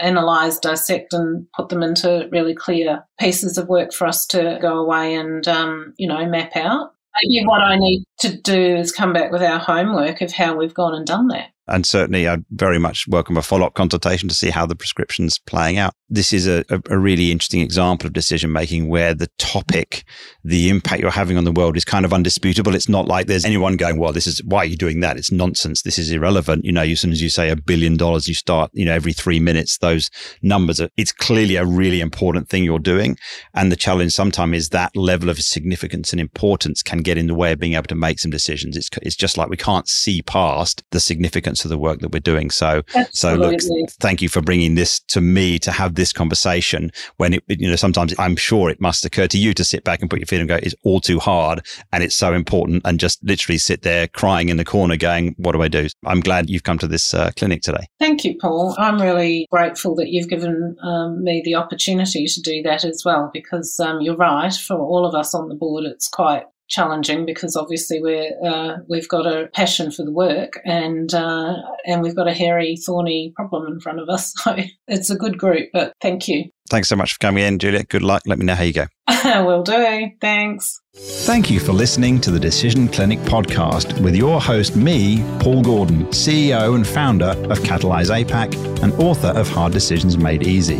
analyze, 0.00 0.58
dissect, 0.58 1.12
and 1.12 1.46
put 1.52 1.68
them 1.68 1.82
into 1.82 2.28
really 2.30 2.54
clear 2.54 3.04
pieces 3.18 3.58
of 3.58 3.68
work 3.68 3.92
for 3.92 4.06
us 4.06 4.26
to 4.26 4.58
go 4.60 4.78
away 4.78 5.14
and 5.14 5.46
um, 5.48 5.94
you 5.96 6.08
know 6.08 6.24
map 6.26 6.56
out. 6.56 6.92
Maybe 7.22 7.46
what 7.46 7.62
I 7.62 7.76
need 7.76 8.04
to 8.20 8.36
do 8.36 8.76
is 8.76 8.92
come 8.92 9.12
back 9.12 9.32
with 9.32 9.42
our 9.42 9.58
homework 9.58 10.20
of 10.20 10.32
how 10.32 10.54
we've 10.54 10.74
gone 10.74 10.94
and 10.94 11.06
done 11.06 11.28
that. 11.28 11.50
And 11.68 11.84
certainly, 11.84 12.28
I'd 12.28 12.44
very 12.50 12.78
much 12.78 13.06
welcome 13.08 13.36
a 13.36 13.42
follow 13.42 13.66
up 13.66 13.74
consultation 13.74 14.28
to 14.28 14.34
see 14.34 14.50
how 14.50 14.66
the 14.66 14.76
prescription's 14.76 15.38
playing 15.38 15.78
out. 15.78 15.94
This 16.08 16.32
is 16.32 16.46
a, 16.46 16.64
a 16.88 16.96
really 16.96 17.32
interesting 17.32 17.60
example 17.60 18.06
of 18.06 18.12
decision 18.12 18.52
making 18.52 18.88
where 18.88 19.12
the 19.12 19.26
topic, 19.38 20.04
the 20.44 20.68
impact 20.68 21.02
you're 21.02 21.10
having 21.10 21.36
on 21.36 21.42
the 21.42 21.50
world 21.50 21.76
is 21.76 21.84
kind 21.84 22.04
of 22.04 22.12
undisputable. 22.12 22.76
It's 22.76 22.88
not 22.88 23.08
like 23.08 23.26
there's 23.26 23.44
anyone 23.44 23.76
going, 23.76 23.98
well, 23.98 24.12
this 24.12 24.28
is 24.28 24.40
why 24.44 24.58
are 24.58 24.66
you 24.66 24.76
doing 24.76 25.00
that? 25.00 25.16
It's 25.16 25.32
nonsense. 25.32 25.82
This 25.82 25.98
is 25.98 26.12
irrelevant. 26.12 26.64
You 26.64 26.70
know, 26.70 26.82
as 26.82 27.00
soon 27.00 27.10
as 27.10 27.20
you 27.20 27.28
say 27.28 27.50
a 27.50 27.56
billion 27.56 27.96
dollars, 27.96 28.28
you 28.28 28.34
start, 28.34 28.70
you 28.72 28.84
know, 28.84 28.94
every 28.94 29.12
three 29.12 29.40
minutes, 29.40 29.78
those 29.78 30.08
numbers 30.42 30.80
are, 30.80 30.88
it's 30.96 31.10
clearly 31.10 31.56
a 31.56 31.64
really 31.64 32.00
important 32.00 32.48
thing 32.48 32.62
you're 32.62 32.78
doing. 32.78 33.18
And 33.54 33.72
the 33.72 33.76
challenge 33.76 34.12
sometimes 34.12 34.56
is 34.56 34.68
that 34.68 34.94
level 34.94 35.28
of 35.28 35.40
significance 35.40 36.12
and 36.12 36.20
importance 36.20 36.84
can 36.84 36.98
get 36.98 37.18
in 37.18 37.26
the 37.26 37.34
way 37.34 37.50
of 37.50 37.58
being 37.58 37.74
able 37.74 37.84
to 37.84 37.96
make 37.96 38.20
some 38.20 38.30
decisions. 38.30 38.76
It's, 38.76 38.88
it's 39.02 39.16
just 39.16 39.36
like 39.36 39.48
we 39.48 39.56
can't 39.56 39.88
see 39.88 40.22
past 40.22 40.84
the 40.92 41.00
significance 41.00 41.55
of 41.64 41.70
the 41.70 41.78
work 41.78 42.00
that 42.00 42.12
we're 42.12 42.20
doing. 42.20 42.50
So, 42.50 42.82
Absolutely. 42.94 43.58
so 43.58 43.74
look, 43.74 43.90
thank 44.00 44.22
you 44.22 44.28
for 44.28 44.40
bringing 44.40 44.74
this 44.74 45.00
to 45.08 45.20
me 45.20 45.58
to 45.60 45.72
have 45.72 45.94
this 45.94 46.12
conversation 46.12 46.90
when 47.16 47.34
it, 47.34 47.44
you 47.48 47.68
know, 47.68 47.76
sometimes 47.76 48.14
I'm 48.18 48.36
sure 48.36 48.70
it 48.70 48.80
must 48.80 49.04
occur 49.04 49.26
to 49.28 49.38
you 49.38 49.54
to 49.54 49.64
sit 49.64 49.84
back 49.84 50.00
and 50.00 50.10
put 50.10 50.18
your 50.18 50.26
feet 50.26 50.40
and 50.40 50.48
go, 50.48 50.56
it's 50.56 50.74
all 50.84 51.00
too 51.00 51.18
hard 51.18 51.66
and 51.92 52.02
it's 52.02 52.16
so 52.16 52.32
important 52.32 52.82
and 52.84 53.00
just 53.00 53.22
literally 53.24 53.58
sit 53.58 53.82
there 53.82 54.06
crying 54.08 54.48
in 54.48 54.56
the 54.56 54.64
corner 54.64 54.96
going, 54.96 55.34
what 55.38 55.52
do 55.52 55.62
I 55.62 55.68
do? 55.68 55.88
I'm 56.04 56.20
glad 56.20 56.50
you've 56.50 56.62
come 56.62 56.78
to 56.78 56.88
this 56.88 57.14
uh, 57.14 57.30
clinic 57.36 57.62
today. 57.62 57.86
Thank 57.98 58.24
you, 58.24 58.36
Paul. 58.38 58.74
I'm 58.78 59.00
really 59.00 59.46
grateful 59.50 59.94
that 59.96 60.08
you've 60.08 60.28
given 60.28 60.76
um, 60.82 61.22
me 61.22 61.42
the 61.44 61.54
opportunity 61.54 62.26
to 62.26 62.40
do 62.40 62.62
that 62.62 62.84
as 62.84 63.02
well 63.04 63.30
because 63.32 63.78
um, 63.80 64.00
you're 64.00 64.16
right. 64.16 64.52
For 64.52 64.78
all 64.78 65.06
of 65.06 65.14
us 65.14 65.34
on 65.34 65.48
the 65.48 65.54
board, 65.54 65.84
it's 65.84 66.08
quite 66.08 66.44
challenging 66.68 67.26
because 67.26 67.56
obviously 67.56 68.00
we're 68.00 68.32
uh, 68.44 68.78
we've 68.88 69.08
got 69.08 69.26
a 69.26 69.48
passion 69.48 69.90
for 69.90 70.04
the 70.04 70.12
work 70.12 70.60
and 70.64 71.14
uh, 71.14 71.56
and 71.86 72.02
we've 72.02 72.16
got 72.16 72.28
a 72.28 72.34
hairy, 72.34 72.76
thorny 72.76 73.32
problem 73.36 73.72
in 73.72 73.80
front 73.80 74.00
of 74.00 74.08
us. 74.08 74.34
So 74.46 74.56
it's 74.86 75.10
a 75.10 75.16
good 75.16 75.38
group. 75.38 75.70
But 75.72 75.92
thank 76.00 76.28
you. 76.28 76.44
Thanks 76.70 76.88
so 76.88 76.94
much 76.94 77.14
for 77.14 77.18
coming 77.18 77.44
in, 77.44 77.58
Julia. 77.58 77.82
Good 77.82 78.02
luck. 78.02 78.22
Let 78.26 78.38
me 78.38 78.44
know 78.44 78.54
how 78.54 78.62
you 78.62 78.72
go. 78.72 78.86
Will 79.44 79.62
do. 79.62 80.10
Thanks. 80.20 80.80
Thank 80.94 81.50
you 81.50 81.58
for 81.58 81.72
listening 81.72 82.20
to 82.22 82.30
the 82.30 82.40
Decision 82.40 82.88
Clinic 82.88 83.18
podcast 83.20 84.00
with 84.02 84.14
your 84.14 84.40
host, 84.40 84.76
me, 84.76 85.24
Paul 85.40 85.62
Gordon, 85.62 86.06
CEO 86.06 86.74
and 86.74 86.86
founder 86.86 87.30
of 87.50 87.58
Catalyze 87.60 88.10
APAC 88.10 88.82
and 88.82 88.92
author 88.94 89.28
of 89.28 89.48
Hard 89.48 89.72
Decisions 89.72 90.16
Made 90.16 90.42
Easy. 90.44 90.78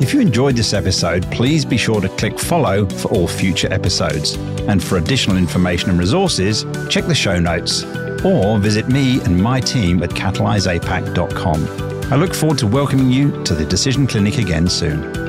If 0.00 0.14
you 0.14 0.20
enjoyed 0.20 0.54
this 0.54 0.74
episode, 0.74 1.28
please 1.32 1.64
be 1.64 1.76
sure 1.76 2.00
to 2.00 2.08
click 2.10 2.38
follow 2.38 2.86
for 2.86 3.08
all 3.08 3.26
future 3.26 3.66
episodes. 3.72 4.36
And 4.68 4.82
for 4.82 4.96
additional 4.96 5.36
information 5.36 5.90
and 5.90 5.98
resources, 5.98 6.64
check 6.88 7.06
the 7.06 7.16
show 7.16 7.40
notes 7.40 7.82
or 8.24 8.60
visit 8.60 8.88
me 8.88 9.20
and 9.22 9.36
my 9.36 9.60
team 9.60 10.04
at 10.04 10.10
catalyzeapac.com. 10.10 12.12
I 12.12 12.16
look 12.16 12.32
forward 12.32 12.58
to 12.58 12.68
welcoming 12.68 13.10
you 13.10 13.42
to 13.42 13.54
the 13.54 13.64
Decision 13.64 14.06
Clinic 14.06 14.38
again 14.38 14.68
soon. 14.68 15.27